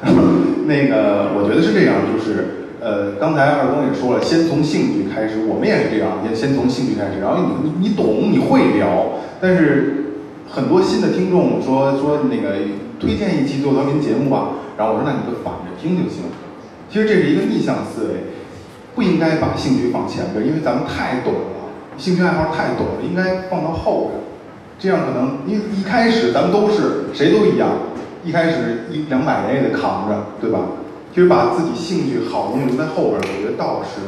[0.68, 10.20] 那个，我觉得是这样，就是呃，刚才二公也说了，先从兴趣开始，我们也是这样，也先从兴趣开始，然后你你懂，你会聊，但是
[10.50, 12.56] 很多新的听众说说那个
[13.00, 16.24] 推荐一期做调频节目吧，然后我说那你就反着听就行。
[16.90, 18.32] 其实这是一个逆向思维，
[18.94, 21.63] 不应该把兴趣放前边，因为咱们太懂了，
[21.98, 24.20] 兴趣爱好太多了，应该放到后边。
[24.80, 27.70] 这样可能因为一开始咱们都是谁都一样，
[28.24, 30.60] 一开始一两百年也得扛着，对吧？
[31.14, 34.02] 其实把自己兴趣好的东西留在后边，我觉得倒是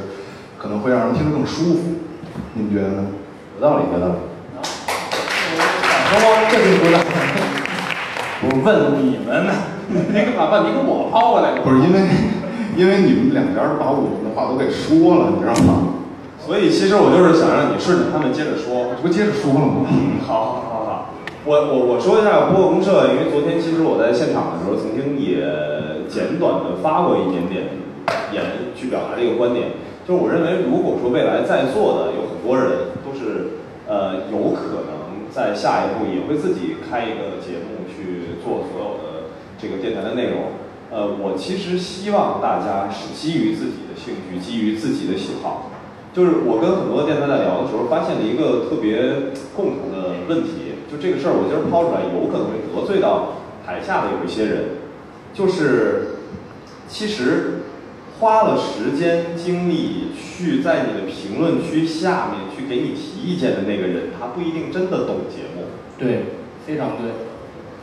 [0.57, 1.81] 可能会让人听着更舒服。
[2.55, 3.05] 你们觉得呢？
[3.55, 4.15] 有道理，有道理。
[6.09, 6.19] 说
[6.49, 6.97] 这就不是，
[8.41, 9.53] 我问你们呢，
[9.87, 11.59] 你干嘛把你给我抛过来？
[11.61, 11.99] 不是因为，
[12.75, 15.93] 因为你们两边儿把我们的话都给说了，你知道吗？
[16.45, 19.89] 所以其实我就是想让你顺着他们接着说，这不接着说了吗？
[19.89, 21.09] 嗯，好，好，好，好。
[21.43, 25.41] 我我我说一下播客公社，因为昨天其实我在现场的时候曾经也
[26.07, 27.81] 简短的发过一点点
[28.31, 29.73] 言，去表达这个观点。
[30.05, 33.57] 就是我认为，如果说未来在座的有很多人都是
[33.89, 40.61] 呃有可能在下一步也会自己开一个节目去做所有的这个电台的内容。
[40.93, 45.71] 呃，我其实希望大家是基于自己的兴趣，基于自己的喜好。
[46.15, 50.79] 就是我跟很多电台在聊的时候，发现了一个特别共同的问题。
[50.89, 54.63] 就这个事儿，我今儿抛出来，有可能会得罪到台下的有一些人。
[55.33, 56.21] 就是
[56.87, 57.65] 其实
[58.19, 65.65] 花了时间精力去在你的评论区下面去给你提意见的那个人，他不一定真的懂节目。
[65.99, 66.27] 对，
[66.65, 67.11] 非常对。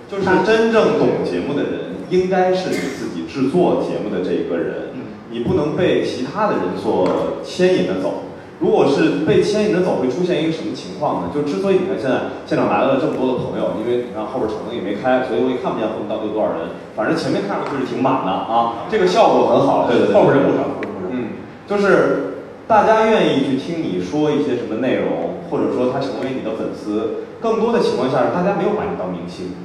[0.09, 1.73] 就是真正懂节目的人，
[2.09, 5.02] 应该是你自己制作节目的这一个人。
[5.33, 7.09] 你不能被其他的人所
[7.43, 8.31] 牵引着走。
[8.61, 11.31] 如果是被牵引着走，会出现一个什么情况呢？
[11.35, 16.79] 就之所以你看现在现场来了这么多的朋友，因为你看后边场灯也没开，所以我也看不见后面到底有多少人。
[16.95, 19.91] 反正前面看上去是挺满的啊，这个效果很好。
[19.91, 20.79] 对对对，后边人不少。
[21.11, 29.59] 嗯，就是大家愿意去听你说一些什么内容，或者说他成为你的粉丝，更多的情况下是大家没有把你当明星，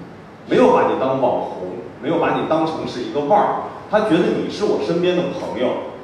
[0.49, 3.76] 没有把你当网红，没有把你当成是一个腕儿。
[3.89, 5.95] 他觉得你是我身边的朋友，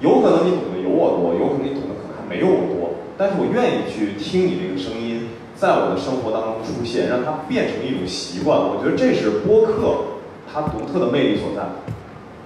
[0.00, 8.58] 有可能你懂得有我多，有可能你懂得可能还没有我多，但是我愿意去听你这个声音，在我的生活当中出现，让它变成一种习惯。
[8.58, 10.18] 我觉得这是播客
[10.52, 11.62] 它独特的魅力所在。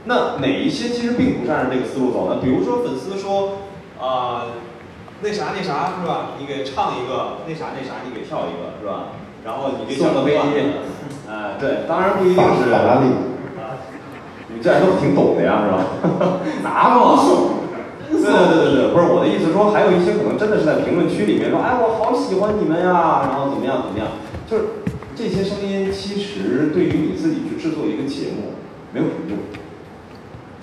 [0.04, 2.36] 那哪一些其实并不是按照这个思路走呢？
[2.42, 3.64] 比如说粉丝说
[3.98, 4.52] 啊、
[5.22, 6.36] 那啥那啥是吧？
[6.38, 9.16] 你给唱一个，那啥那啥你给跳一个是吧？
[9.46, 10.40] 然后你给讲个飞机，
[11.30, 13.06] 哎，对，当然不一定是法拉利。
[14.64, 16.40] 你这都挺懂的呀，是吧？
[16.64, 17.20] 拿嘛，
[18.08, 24.08] 对对对对对，不是我的意思说，还有一些可能真的是在评论区里面说，哎，我好喜欢你们呀，然后怎么样怎么样，
[24.48, 24.64] 就是
[25.14, 28.56] 这些声音其实对于你自己去制作一个节目
[28.92, 29.36] 没有什么用。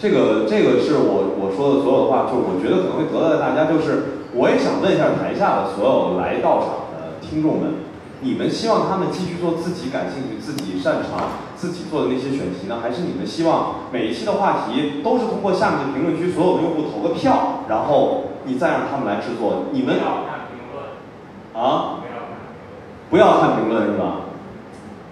[0.01, 7.85] 这个这个是我我说的所有的话，就是我觉得可能会得到大家就是我也想问一下台下的所有来到场的听众们，
[8.21, 19.65] 你们希望他们继续做自己感兴趣、自己擅长、自己做的那些选题呢，还是你们希望每一期的话题都是通过下面的评论区所有的用户投个票，然后你再让他们来制作？
[19.71, 19.97] 你们
[21.53, 22.01] 啊？
[23.11, 24.25] 不要看评论是吧？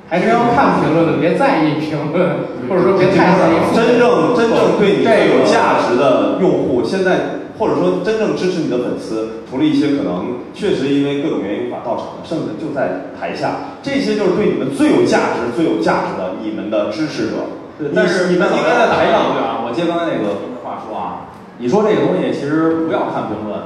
[0.10, 2.30] 还是要看评论的，别在意评论，
[2.68, 3.76] 或者说别太在意。
[3.76, 17.60] 真正真正对你最有价值的用户，现在或者说真正支持你的粉丝，除了一些可能确实因为各种原因无法到场的，剩下的就在台下，这些就是对你们最有价值、最有价值的你们的支持者。
[17.78, 23.60] 你但是你们应该在台上对啊，我接刚才那个话说啊，你说这个东西其实不要看评论，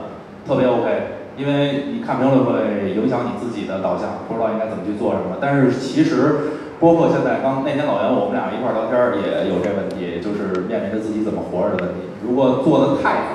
[0.46, 5.38] 特别 OK，因为你看评论会影响你自己的导向，不知道应该怎么去做什么。
[5.42, 12.06] 但是其实包括现在刚那天老袁我们俩一块儿聊天儿也有这问题，就是面临着自己怎么活着的问题。
[12.22, 13.34] 如果做的太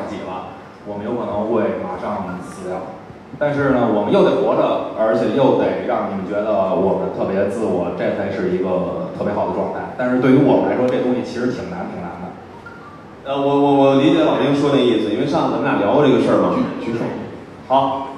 [0.89, 2.97] 我们有可能会马上死掉。
[3.39, 9.93] 但是呢，我们又得活着，而且又得让你们觉得我们特别自我，这才是一个特别好的状态。
[9.99, 12.32] 但是对于我们来说，这东西其实挺难，挺难的。
[13.28, 16.57] 呃，我我我理解老丁说那意思，因为上次咱们俩聊过这个事儿嘛。
[16.80, 17.05] 举手。
[17.68, 18.16] 好，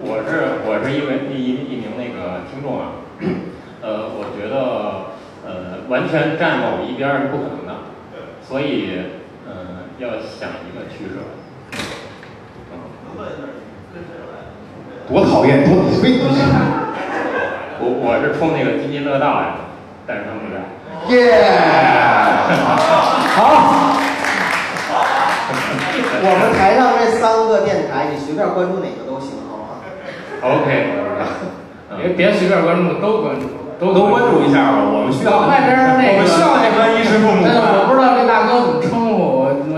[0.00, 3.04] 我是我是一位一一名那个听众啊，
[3.84, 5.12] 呃，我觉得
[5.44, 7.84] 呃完全站某一边儿是不可能的，
[8.40, 9.17] 所以呃
[9.98, 11.18] 要想一个取舍。
[15.08, 15.70] 多讨厌，多
[16.00, 16.18] 非你
[17.80, 19.60] 我我是冲那个津津乐道来的，
[20.06, 20.56] 但是他们不在。
[21.08, 21.16] 耶！
[23.34, 23.88] 好，
[26.20, 29.80] 我们台上这三个电台，你随便关注哪个都行，好吗
[30.42, 30.68] ？OK，
[31.96, 33.48] 别别随便关注，都关注，
[33.80, 37.40] 都都关注一下吧，我们需要外边儿那个，我们需要那个衣食父母。
[37.46, 39.07] 嗯我不知道这大哥怎么称呼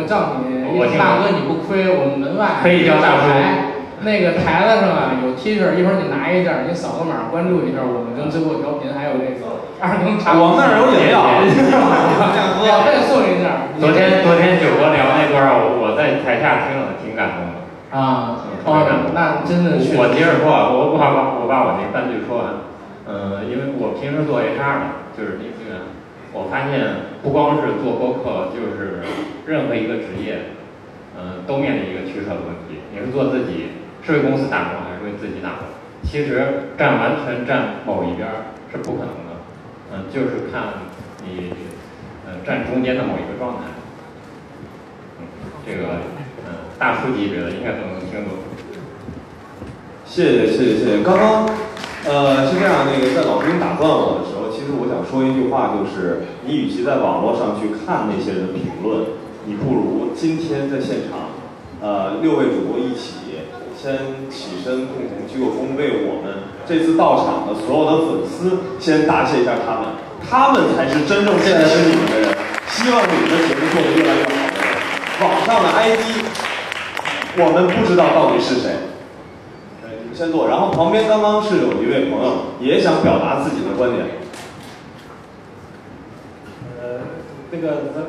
[0.00, 1.92] 我，我叫你我大哥，你不亏。
[1.92, 10.40] 我们门外可以叫大叔台那个台子上啊有 T 恤，一会儿你拿一件儿，你扫个码关注一下我们跟最后调频，还有那个二更茶。
[10.40, 13.76] 我们那儿有饮料免费送一件儿。
[13.76, 17.60] 昨天昨天九哥聊那段儿，我我在台下听了，挺感动的。
[17.92, 19.12] 啊，特别感动。
[19.12, 22.72] 那真的是我接着说啊，我我把把我把我那半句说完。
[23.04, 25.59] 呃，因为我平时做 HR 的，就是那个，
[26.32, 29.02] 我发现不光是做播客，就是
[29.46, 30.54] 任何一个职业，
[31.18, 32.80] 嗯、都面临一个取舍的问题。
[32.92, 35.66] 你是做自己，是为公司打工，还是为自己打工？
[36.02, 38.26] 其实站完全站某一边
[38.70, 39.30] 是不可能的，
[39.92, 40.62] 嗯、就是看
[41.24, 41.52] 你，
[42.26, 43.64] 呃，站中间的某一个状态。
[45.18, 45.26] 嗯，
[45.66, 46.00] 这个，
[46.46, 48.38] 嗯、大叔级别的应该都能听懂。
[50.06, 51.02] 谢谢谢谢谢谢。
[51.04, 51.46] 刚刚，
[52.08, 61.36] 呃，是这样，那个在老兵打断我的时候，其实我想说一句话，就是你与其在网络上去看那些人的评论，你不如今天在现场，
[61.80, 63.44] 呃，六位主播一起
[63.76, 69.92] 先起身共同鞠个躬，为我们这次到场的所有的粉丝先答谢一下他们，
[70.24, 72.28] 他们才是真正支持你们的人，
[72.68, 74.72] 希望你们的节目做得越来越好的人。
[75.20, 76.24] 网上的 ID，
[77.36, 78.89] 我们不知道到底是谁。
[80.20, 84.04] 先坐，然后旁边刚刚是有一位朋友也想表达自己的观点。
[86.76, 87.00] 呃，
[87.50, 88.04] 那个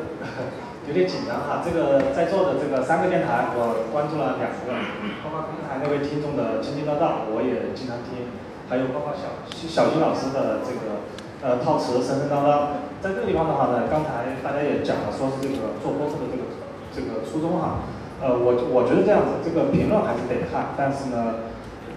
[0.90, 4.76] 有点紧张哈，这个在座的这个三个电台，我关注了两个，
[5.24, 8.28] 包括平台那位听众的津津乐道，我也经常听，
[8.68, 11.08] 还有包括小小金老师的这个
[11.40, 16.44] 呃套词神神叨叨，在这个地方的话呢，刚才大家也讲了，说是这个做播客的这个
[16.92, 17.88] 这个初衷哈，
[18.20, 21.51] 呃，我我觉得这样子，这个评论还是得看，但是呢，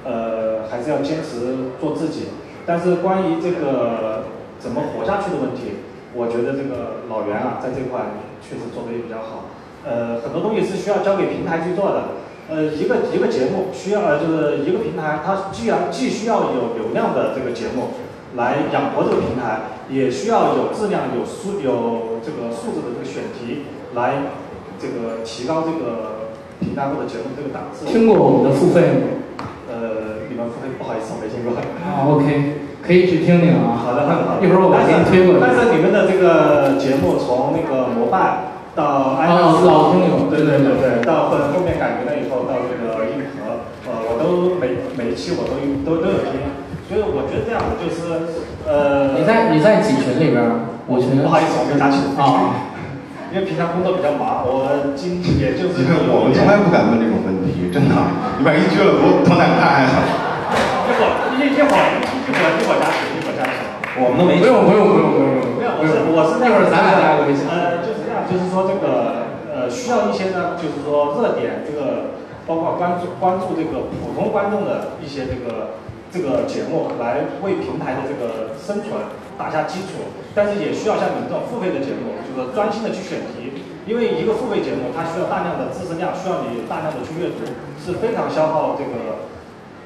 [0.04, 2.28] 呃，还是要坚持做自己。
[2.66, 4.24] 但是关于这个
[4.58, 5.84] 怎么活下去的问题，
[6.14, 8.00] 我觉得这个老袁啊，在这块
[8.40, 9.50] 确实做得也比较好。
[9.84, 12.24] 呃，很多东西是需要交给平台去做的。
[12.48, 17.88] 呃，一个一个节目需要呃，就是一个平台，它既然既需要有流量的这个节目
[18.36, 24.24] 来养活这个平台，也需要有质量、有素、有这个素质的这个选题来
[24.78, 27.86] 这个提高这个平台或者节目这个档次。
[27.86, 29.20] 听过我们的付费？
[30.34, 31.54] 呃，你们付费不好意思，我没听过。
[31.54, 32.26] 啊，OK，
[32.82, 33.78] 可以去听听啊。
[33.78, 34.42] 好的，好。
[34.42, 35.40] 一会儿我给你推过去。
[35.40, 45.54] 但是你们的这个节目从那个摩拜到安哦老听友对对对对，到后后面改名了以后到这个硬核，呃，我都每每一期我都
[45.86, 46.42] 都都有听，
[46.90, 48.34] 所以我觉得这样子就是
[48.66, 49.14] 呃。
[49.14, 50.74] 你在你在几群里边儿？
[50.90, 51.22] 五群。
[51.22, 52.74] 不好意思，我没加群啊。
[53.34, 57.94] 因为平常工作比较忙，我今也就是因为我们从来不敢问这种问题，真的。
[58.38, 59.90] 你万一撅了多多难看呀！
[60.84, 63.56] 一会儿一一会儿一会儿一会儿加群，一会儿加群。
[63.96, 75.80] 我们都没不用不用不用不用没有，我是我是那会儿咱俩加个微信呃，就是这样，就是说这个呃，呃需要一些呢，就是说热点这个，包括关注关注这个普通观众的一些这个
[76.12, 78.92] 这个节目，来为平台的这个生存
[79.38, 80.12] 打下基础。
[80.34, 87.46] 但是也需要像你们这种付费的节目，就是专心的去选题，因为一个付费节目它需要大量的知识量，需要你大量的去阅读，
[87.78, 89.30] 是非常消耗这个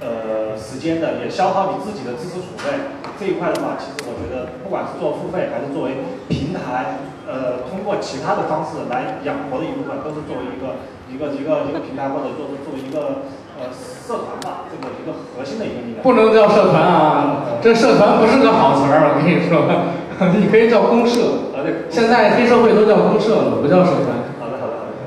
[0.01, 2.95] 呃时间的，也消耗你自己的知识储备。
[3.19, 13.27] 这一块的话，其实我觉得不管是做付费还是作为平台，呃，通过其他的方式来养活的一部分，都是作为一个一个一个一个平台，或者说是作为一个
[13.59, 16.03] 呃社团吧，这个一个核心的一个力量。
[16.07, 19.67] 不能叫社团啊，这社团不是个好词儿，我跟你说，
[20.39, 21.51] 你可以叫公社。
[21.59, 24.15] 啊对，现在黑社会都叫公社了，不叫社团。
[24.39, 25.03] 好的好的好的。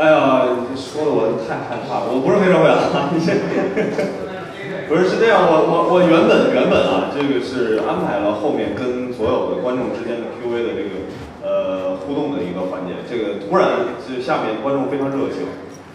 [0.00, 0.16] 哎呀，
[1.50, 3.34] 太害怕了，我不是黑社会啊，你 这
[4.86, 11.10] 不是是这样，我我我原本原本啊，这个是安排了后面跟所有的观众之间的 Q&A 的这个
[11.42, 15.42] 呃互动的一个环节，这个突然就下面观众非常热情，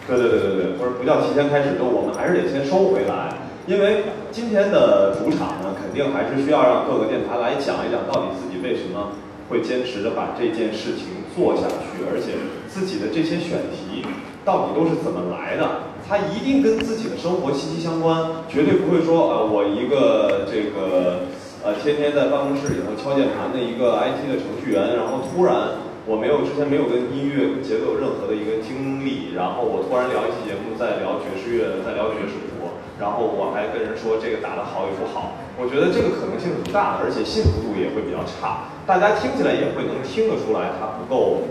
[0.04, 3.32] 对对对对对，不是不叫提前开始，就我们还是得先收回来，
[3.64, 9.16] 因为今天的主场呢，肯定还是需要让各个电台来讲一讲到底自己为什么
[9.48, 12.36] 会坚持的把这件事情做下去，而且
[12.68, 14.04] 自己的这些选题
[14.46, 15.92] 到底都是怎么来的。
[16.08, 21.26] 它一定跟自己的生活息息相关，绝对不会说呃，我一个这个
[21.66, 32.70] 呃天天在办公室里头敲键盘的一个 IT 的程序员，然后突然我没有之前没有跟音乐节奏有任何的一个经历，然后我突然聊一期节目在聊爵士乐，在聊爵士鼓，
[33.02, 41.50] 然后我还跟人说这个打得好与不好，我觉得这个可能性很大，而且信服度也会比较差，大家听起来也会能听得出来他不够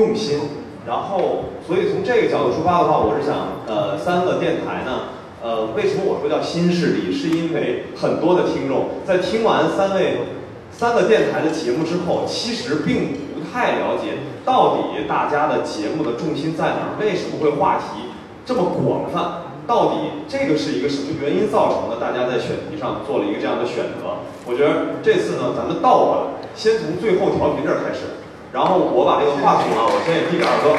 [0.00, 0.64] 用心。
[0.84, 7.14] 然后，所以从这个角度出发的话，我是想，呃，三个电台呢，呃，为什么我说叫新势力？
[7.14, 10.26] 是因为很多的听众在听完三位
[10.72, 18.10] 三个电台的节目之后，其实并不太了解到底大家的节目的重心在哪儿，为什么会话题
[18.44, 19.54] 这么广泛？
[19.64, 22.02] 到底这个是一个什么原因造成的？
[22.02, 24.18] 大家在选题上做了一个这样的选择。
[24.44, 28.18] 我觉得这次呢，咱们倒过来，先从最后调频这儿开始。
[28.52, 30.76] 然后我把这个话筒啊，我先也递给二哥。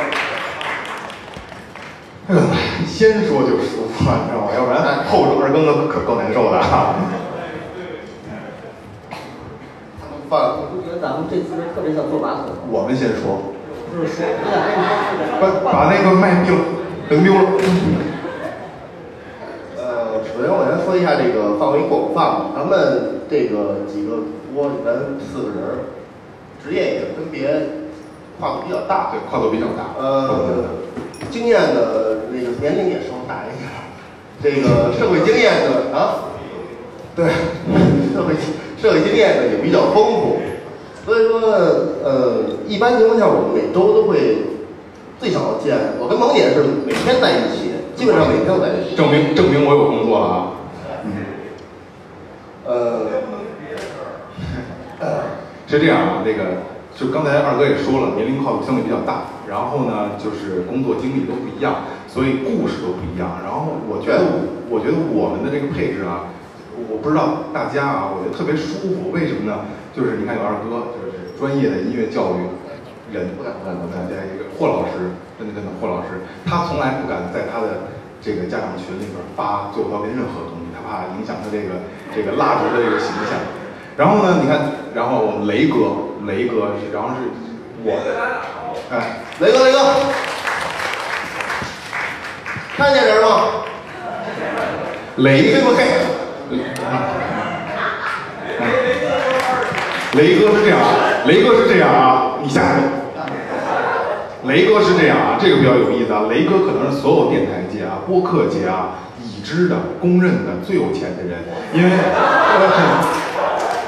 [2.29, 2.39] 哎呦，
[2.85, 4.53] 先说就舒服，你知道吗？
[4.53, 6.95] 要不然后手二更的可够难受的啊。
[10.29, 12.53] 放，我就觉得咱们这次特别像坐马桶。
[12.69, 13.41] 我们先说，
[13.89, 14.23] 不是说，
[15.41, 16.61] 把把那个麦丢了，
[17.09, 17.41] 扔丢了。
[19.81, 25.89] 呃，首先我先说一下这个范围广泛，咱们这个几个主播，咱四个人儿，
[26.63, 27.49] 职业也分别
[28.39, 29.93] 跨度比较大，对，跨度比较大。
[29.99, 30.65] 呃，
[31.29, 33.83] 经验的那个年龄也稍大一点儿，
[34.41, 36.31] 这个社会经验的啊，
[37.15, 37.25] 对，
[38.13, 38.33] 社会
[38.81, 40.37] 社会经验呢也比较丰富，
[41.05, 41.41] 所以说
[42.03, 44.37] 呃，一般情况下我们每周都会
[45.19, 48.95] 最少见，我跟萌姐是每天在一起，基本上每天都在一起。
[48.95, 50.47] 证明证明我有工作了啊。
[52.65, 52.92] 呃，
[55.73, 63.41] 是这样啊，那个就刚才二哥也说了，年龄跨度相对比较大，然后呢，就是工作经历都不一样，所以故事都不一样。
[63.41, 66.29] 然后我觉得，我觉得我们的这个配置啊，
[66.77, 69.09] 我不知道大家啊，我觉得特别舒服。
[69.09, 69.65] 为什么呢？
[69.97, 72.53] 就是你看有二哥，就是专业的音乐教育
[73.09, 77.89] 人，不敢不敢不敢，加一个霍老师，真的真的霍老师，他从来不敢在他的
[78.21, 83.41] 这个家长群里边发最后调频任何东西，他怕影响他这个这个拉直的这个形象。
[83.95, 85.75] 然后呢，你看，然后我们雷哥，
[86.25, 87.15] 雷哥是，然后是
[87.83, 87.93] 我，
[88.91, 89.77] 哎，雷哥，雷哥，
[92.75, 93.63] 看见人吗？
[95.17, 95.85] 雷对不对？
[100.13, 100.85] 雷哥是这样啊，
[101.27, 102.81] 雷哥是这样啊，你下去。
[104.47, 106.23] 雷哥是这样啊，这个比较有意思啊。
[106.29, 111.89] 雷哥可能是所有电台界啊、播客界啊已知的、公认的最有钱的人，因为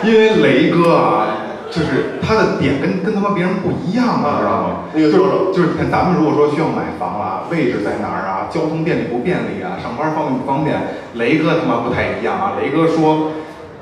[0.06, 1.28] 因为雷哥啊，
[1.72, 4.86] 就是他的点跟跟他妈别人不一样，你知道吗？
[4.94, 5.12] 就是
[5.54, 10.80] 就是你看咱们如果说需要买房啊，位置在哪儿啊，交通便利不便利啊，上班方便不方便，
[11.16, 12.54] 雷哥他妈不太一样啊。
[12.62, 13.32] 雷哥说。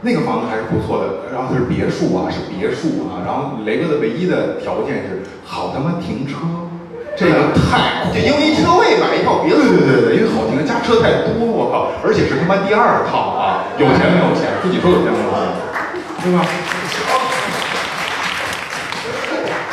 [0.06, 3.24] 那个房子还是不错的，然后它是别墅啊，是别墅啊。
[3.24, 6.44] 然后雷哥的唯一的条件是好他妈停车，
[7.16, 9.64] 这个 太就因为车位买一套别墅。
[9.64, 11.88] 对对对对，因为好停车，加车太多，我靠！
[12.04, 15.63] 而且是他妈第二套啊，有钱没有钱，自己说有钱没有钱，
[16.24, 16.40] 对吧？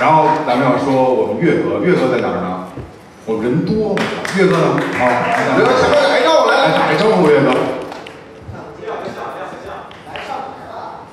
[0.01, 2.67] 然后咱们要说我们岳哥，岳哥在哪儿呢？
[3.27, 3.95] 我们人多，
[4.37, 4.81] 岳哥呢？
[4.99, 5.63] 啊，来，来，
[6.09, 6.75] 来，让我来。
[6.75, 7.53] 哪位正夫人呢？
[8.83, 9.31] 两个像，
[9.63, 9.71] 个，
[10.11, 11.07] 来上台了。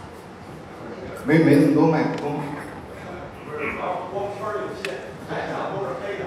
[1.25, 2.41] 没没那么多麦克风。
[3.45, 4.97] 不是，光圈有限，
[5.29, 6.25] 都是黑的。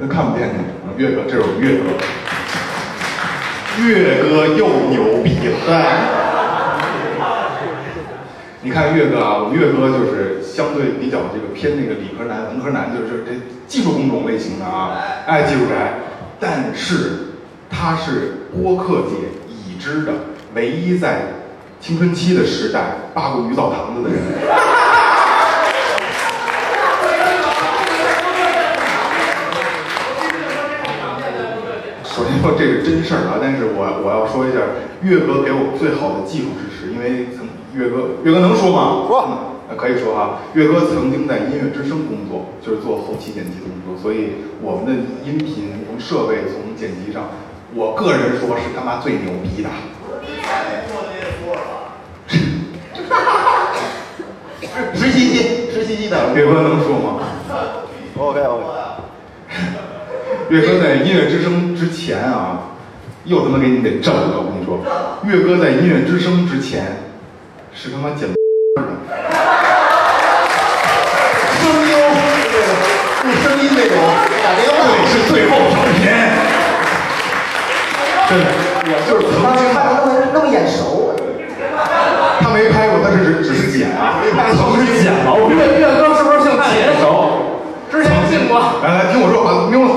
[0.00, 0.58] 那看不见你。
[0.96, 1.94] 岳哥，这首岳哥，
[3.84, 5.28] 岳哥又牛逼
[5.68, 6.25] 了。
[8.66, 13.30] 你看岳哥啊，我们岳哥就是相对比较这个偏那个理科男、文科男，就是这
[13.68, 16.00] 技术工种类型的啊，爱技术宅。
[16.40, 17.28] 但是
[17.70, 20.12] 他是播客界已知的
[20.54, 21.28] 唯一在
[21.80, 24.18] 青春期的时代扒过鱼澡堂子的人。
[32.02, 34.58] 首先说这是真事儿啊，但是我我要说一下，
[35.02, 37.46] 岳哥给我最好的技术支持，因为曾
[37.76, 39.04] 岳哥岳哥能说吗？
[39.06, 39.28] 说，
[39.76, 44.92] 可以说啊，岳哥曾经在音乐之声工作，就是做后期剪辑的工作，所以我们的
[45.24, 47.28] 音频从设备从剪辑上，
[47.74, 49.68] 我个人说是他妈最牛逼的。
[54.94, 56.32] 实习期，实习期的。
[56.34, 57.18] 岳哥能说吗
[58.16, 58.64] ？OK OK。
[60.48, 62.70] 岳哥在音乐之声之前啊，
[63.24, 64.36] 又他妈给你得震了！
[64.36, 64.78] 我跟你说，
[65.24, 67.05] 岳哥在音乐之声之前
[67.86, 68.34] 是他妈剪的，
[71.54, 71.94] 声优，
[73.22, 73.94] 录声音那种，
[74.42, 74.74] 打电话。
[74.82, 76.02] 对，是最后调频。
[78.28, 78.44] 真的，
[78.90, 81.14] 我就是曾经他那么那么眼熟，
[82.40, 84.18] 他没拍过，但是只只是剪啊，
[84.50, 85.30] 曾经剪了。
[85.30, 86.90] 我岳岳哥是不是姓铁？
[86.98, 87.06] 熟，
[87.88, 88.58] 之前进过。
[88.82, 89.94] 来来，听我说，把瞄了。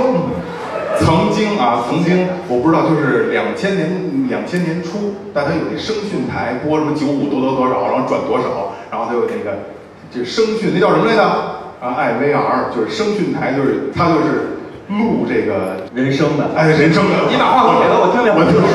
[0.99, 9.57] 曾经啊，曾经我不知道，就是两千年两千年初，大家有那声讯台播什么九五多多多少，然后转多少，然后他有那个
[10.11, 11.23] 这声讯那叫什么来着？
[11.79, 17.15] 啊，IVR 就是声讯台，就是他就是录这个人声的，哎，人声的。
[17.31, 18.29] 你把话筒给他，我听听。
[18.35, 18.67] 我听说。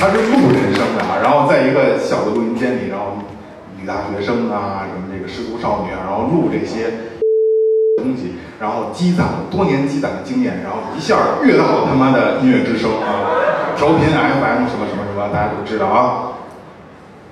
[0.00, 3.18] 他是录人声的啊，然后在一个小的录音间里，然后
[3.78, 7.09] 女大学生啊，什么这个失足少女啊，然后录这些。
[8.60, 13.24] 然后积攒了多年积攒的经验，然后一下跃到了他妈的音乐之声啊，
[13.74, 16.32] 调频 FM 什么什么什么，大家都知道啊。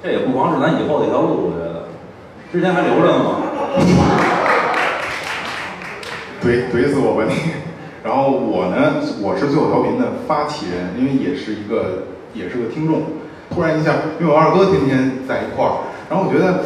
[0.02, 1.84] 这也不光是咱以后的一条路，我觉得，
[2.50, 3.42] 之前还留着呢嘛。
[6.42, 7.34] 怼怼死我吧你！
[8.02, 13.02] 然后我呢，我是最后调频的发起人，因为也是一个也是个听众。
[13.54, 15.72] 突然一下，因为我二哥天天在一块儿，
[16.08, 16.64] 然后我觉得。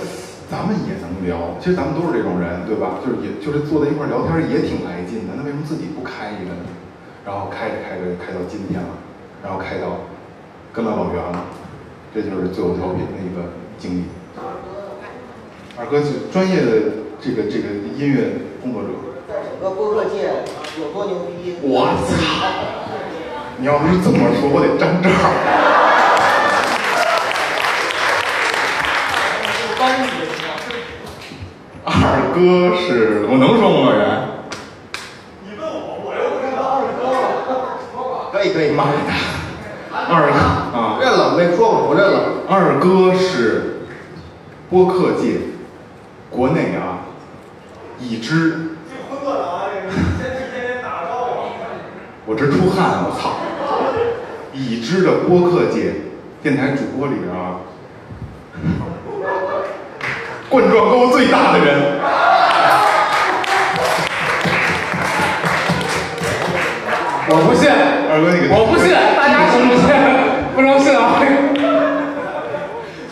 [0.53, 3.01] 咱们也能聊，其实咱们都是这种人，对吧？
[3.01, 5.33] 就是也就是坐在一块聊天也挺来劲的。
[5.35, 6.69] 那为什么自己不开一个呢？
[7.25, 9.01] 然后开着开着开到今天了，
[9.43, 10.05] 然后开到
[10.71, 11.45] 跟了老袁了，
[12.15, 14.05] 这就是最后调频的一个经历。
[15.79, 18.89] 二哥是专业的这个这个音乐工作者，
[19.27, 20.45] 在整个播客界
[20.77, 21.57] 有多牛逼？
[21.63, 22.13] 我操！
[23.57, 25.73] 你要是这么说，我得站这儿。
[31.85, 33.77] 二哥是我能说吗？
[33.85, 34.03] 老袁？
[35.45, 37.01] 你问我，我又不知道二哥。
[38.33, 38.97] 可以可以，妈的！
[39.93, 40.39] 二哥
[40.79, 42.43] 啊，认了，没说过，我认了。
[42.49, 43.83] 二哥是
[44.71, 45.41] 播客界
[46.31, 47.05] 国内啊
[48.01, 48.71] 已知。
[52.25, 53.33] 我这出汗，我操！
[54.55, 55.97] 已知的播客界
[56.43, 57.61] 电台主播里边啊。
[60.53, 61.81] 冠状沟最大的人，
[67.31, 69.89] 我不信，二哥你给，我不信，大家信不信？
[70.55, 71.17] 不能信啊！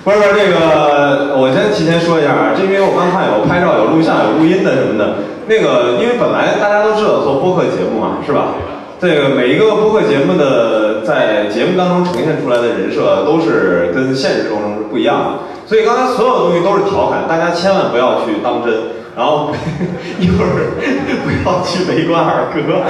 [0.05, 5.25] 不是不是，这个我先提前说一下啊，这因为我刚看有拍照、有录像、有录音的什么的。
[5.49, 8.53] 那个，因为本来大家都知道做播客节目嘛，是吧？
[9.01, 15.29] 这个每一个播客节目的在节目当中呈现出来的人设都是跟现实中是不一样的。
[15.71, 18.75] 所以刚才所有的东西都是调侃，大家千万不要去当真，
[19.17, 19.53] 然后
[20.19, 20.75] 一会儿
[21.23, 22.83] 不要去围观二哥。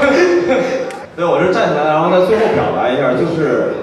[1.14, 3.74] 对，我是站起来，然后在最后表达一下，就是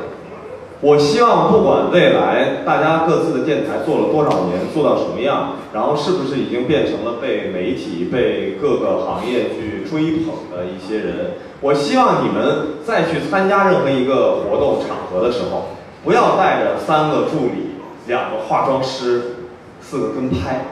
[0.81, 15.77] 我希望不管未来大家各自的电台做了多少年，做到什么样，然后是不是已经变成了被媒体、被各个行业去追捧的一些人，我希望你们再去参加任何一个活动场合的时候。
[16.03, 17.75] 不要带着三个助理、
[18.07, 19.35] 两个化妆师、
[19.81, 20.65] 四个跟拍，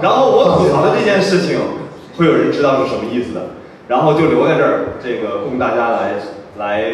[0.00, 1.58] 然后我吐槽的这件事情，
[2.16, 3.40] 会有人知道是什么意思的，
[3.88, 6.12] 然后就留在这儿，这个供大家来
[6.58, 6.92] 来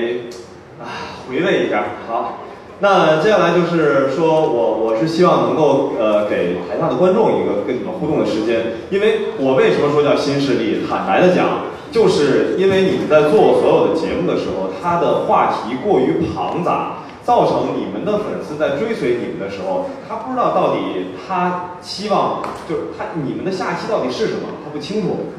[0.81, 1.85] 啊回味一下。
[2.09, 2.39] 好，
[2.81, 10.87] 那接下来就是说我我是希望能够呃给台下的观众一个跟你们互动的时间，因为我为什么说叫新势力？
[10.89, 11.47] 坦白的讲。
[11.91, 25.33] 就是因为你们在做所有的节目的时候，它的话题过于庞杂，造成你们的粉丝在追随你们的时候，他不知道到底他希望就是他你们的下期到底是什么，他不清楚。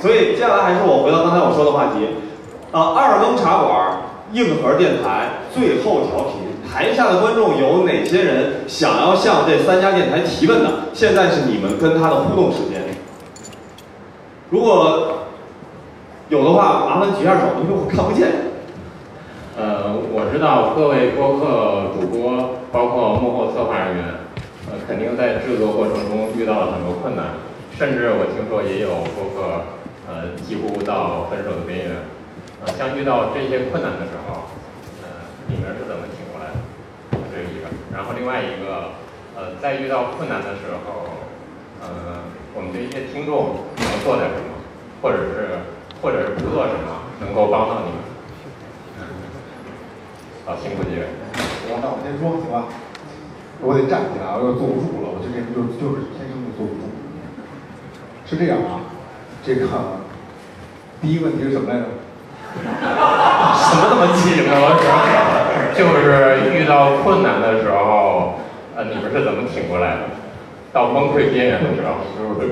[0.00, 2.06] 所以接下来还是我回到刚才我说的话题，
[2.72, 6.40] 啊，二更茶馆、硬核电台、最后调频，
[6.72, 10.70] 台下的观众有哪些人想要向这三家电台提问的？
[10.92, 12.85] 现在是你们跟他的互动时间。
[14.48, 15.26] 如果
[16.28, 18.30] 有的话，麻烦举下手，因为我看不见。
[19.58, 24.04] 呃，我知道各位播客主播，包括幕后策划人员，
[24.70, 27.34] 呃，肯定在制作过程中遇到了很多困难，
[27.74, 29.66] 甚至我听说也有播客，
[30.06, 31.96] 呃，几乎到分手的边缘。
[32.62, 34.46] 呃，像遇到这些困难的时候，
[35.02, 36.62] 呃，你们是怎么挺过来的？
[37.34, 37.66] 这是一个。
[37.90, 38.94] 然后另外一个，
[39.34, 41.25] 呃，在遇到困难的时候，
[41.82, 42.22] 呃，
[42.54, 44.56] 我们这些听众能做点什么，
[45.02, 45.60] 或者是
[46.02, 48.00] 或者是不做什么，能够帮到你们？
[50.46, 51.06] 好，辛苦几位。
[51.66, 52.70] 行，那我先说行吧。
[53.60, 55.08] 我得站起来，我又坐不住了。
[55.10, 56.86] 我这人就就是天生就坐不住。
[58.26, 58.84] 是这样啊，
[59.42, 59.66] 这个
[61.00, 61.86] 第一个问题是什么来着？
[62.56, 64.52] 什么那么紧呢？
[64.54, 64.76] 我
[65.72, 68.38] 是就是遇到困难的时候，
[68.76, 70.02] 呃，你们是怎么挺过来的？
[70.76, 72.04] 到崩溃边缘的时候，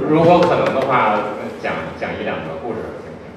[0.09, 1.21] 如果可能的话，
[1.61, 3.29] 讲讲一两个故事，行不行？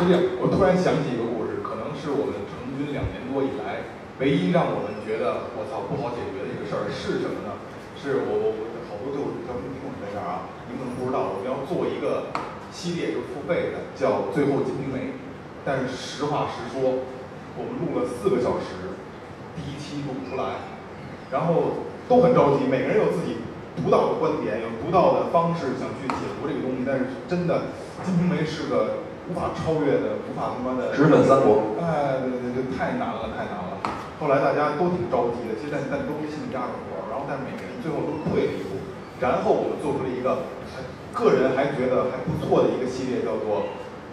[0.00, 7.60] 是这样，我突然想起一个故事，可能是我们成军两年多以来，唯一让我们觉得我操不好解决的一个事儿是什么呢？
[7.92, 12.32] 是我我我好多就咱们听众在这儿啊，你们可能不知道，我们要做一个
[12.72, 15.12] 系列，就是付费的，叫《最后金瓶梅》。
[15.60, 17.04] 但是实话实说，
[17.60, 18.96] 我们录了四个小时，
[19.52, 20.64] 第一期录不出来，
[21.28, 23.44] 然后都很着急，每个人有自己
[23.76, 26.82] 独到的观点，有独到的方式想去解读这个东西。
[26.82, 27.68] 但是真的，
[28.06, 31.76] 《金瓶梅》是个无法超越的、无法他妈的直奔三国。
[31.78, 33.78] 哎，对对对，太难了，太难了。
[34.18, 38.80] 后来大家都挺着急的，其实但但都心里压着火，然后但每个人最后都退了一步，
[39.20, 40.48] 然后我们做出了一个
[41.12, 43.68] 个人还觉得还不错的一个系列，叫做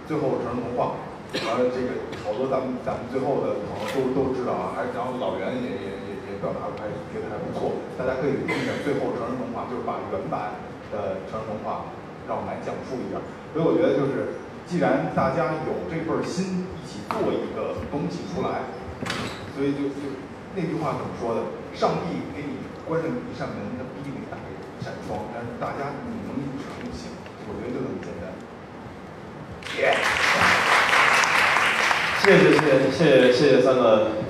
[0.08, 1.00] 《最后成人童话》。
[1.48, 6.13] 完了，这个好多咱们咱们最后的朋友都都知道啊，还然后老袁也也也也
[6.44, 10.60] 表达还觉得还不错，大家可以听一下最后成人童话，就是把原版
[10.92, 11.96] 的成人童话
[12.28, 13.24] 让我们来讲述一下。
[13.56, 18.68] 所以我觉得就是，既然大家有这份心，一起做一个东西出来，
[19.56, 20.20] 所以就就
[20.52, 21.48] 那句话怎么说的？
[21.72, 27.16] 上帝给你关上一扇门，他逼你打开一扇窗，但是大家你能一成就行，
[27.48, 28.36] 我觉得就这么简单。
[29.80, 29.96] 耶、
[32.22, 34.22] 谢谢谢谢谢谢谢谢三个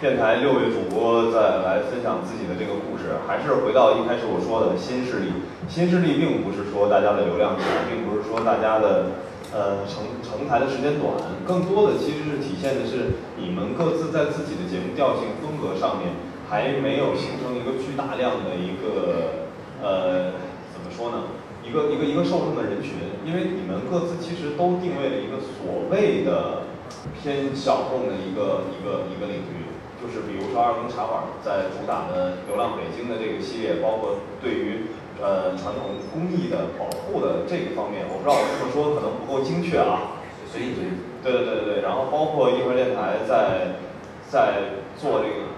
[0.00, 3.18] 电台六位主播再来分享自己的这个故事。
[3.26, 9.18] 还是回到一开始我说的新势力，新势力并不是说大家的流量少，并不是说大家的
[9.50, 16.14] 呃成成台的时间短，更多的其实是体现的是你们各自在自己的节目调性风格上面
[16.46, 19.50] 还没有形成一个巨大量的一个
[19.82, 20.38] 呃
[20.70, 21.34] 怎么说呢？
[21.66, 26.70] 一个一个一个受众的人群，因为你们各自其实都定位了一个所谓的
[27.18, 29.67] 偏小众的一个一个一个领域，
[30.00, 34.86] 就是比如说二更茶馆在主打的《流浪北京》的这个系列，包括对于
[35.20, 40.22] 呃传统工艺的保护的这个方面，我不知道我这么说可能不够精确啊。
[40.50, 40.88] 随意随意。
[41.22, 43.82] 对对对对对，然后包括一会儿电台在
[44.30, 45.50] 在做这个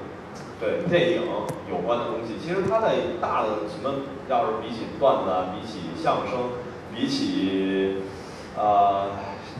[0.58, 1.22] 对电影
[1.70, 6.56] 有关的东西，其实它在大的什么，要是比起段子啊，比起相声，
[6.96, 7.98] 比起
[8.56, 9.10] 呃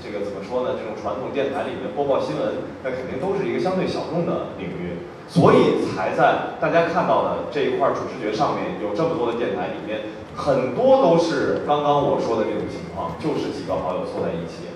[0.03, 0.75] 这个怎么说呢？
[0.75, 14.73] 这种传统电台里面播报新闻，那肯定都是一个相对小众的领域，所以才在大家看到的这一块主视觉上面有这么多的电台里面，很多都是刚刚我说的这种情况，就是几个好友凑在一起，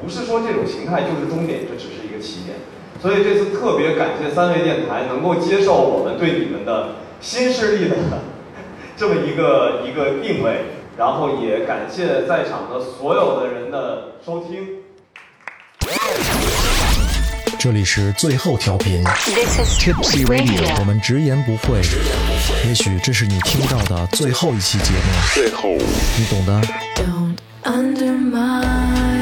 [0.00, 2.56] 不是说这种形态就是终点，这只是一个起点。
[3.00, 7.96] 所以这次特别感谢三位电台能够接受我们对你们的新势力的
[8.96, 14.68] 这么一个一个定位，然后也感谢在场的所有的人的收听。
[17.58, 21.80] 这里是最后调频 This is Tipsy Radio，Radio 我们直言不讳。
[22.66, 24.98] 也许这是你听到的最后一期节目，
[25.32, 26.60] 最后，你懂的。
[26.96, 29.21] Don't undermine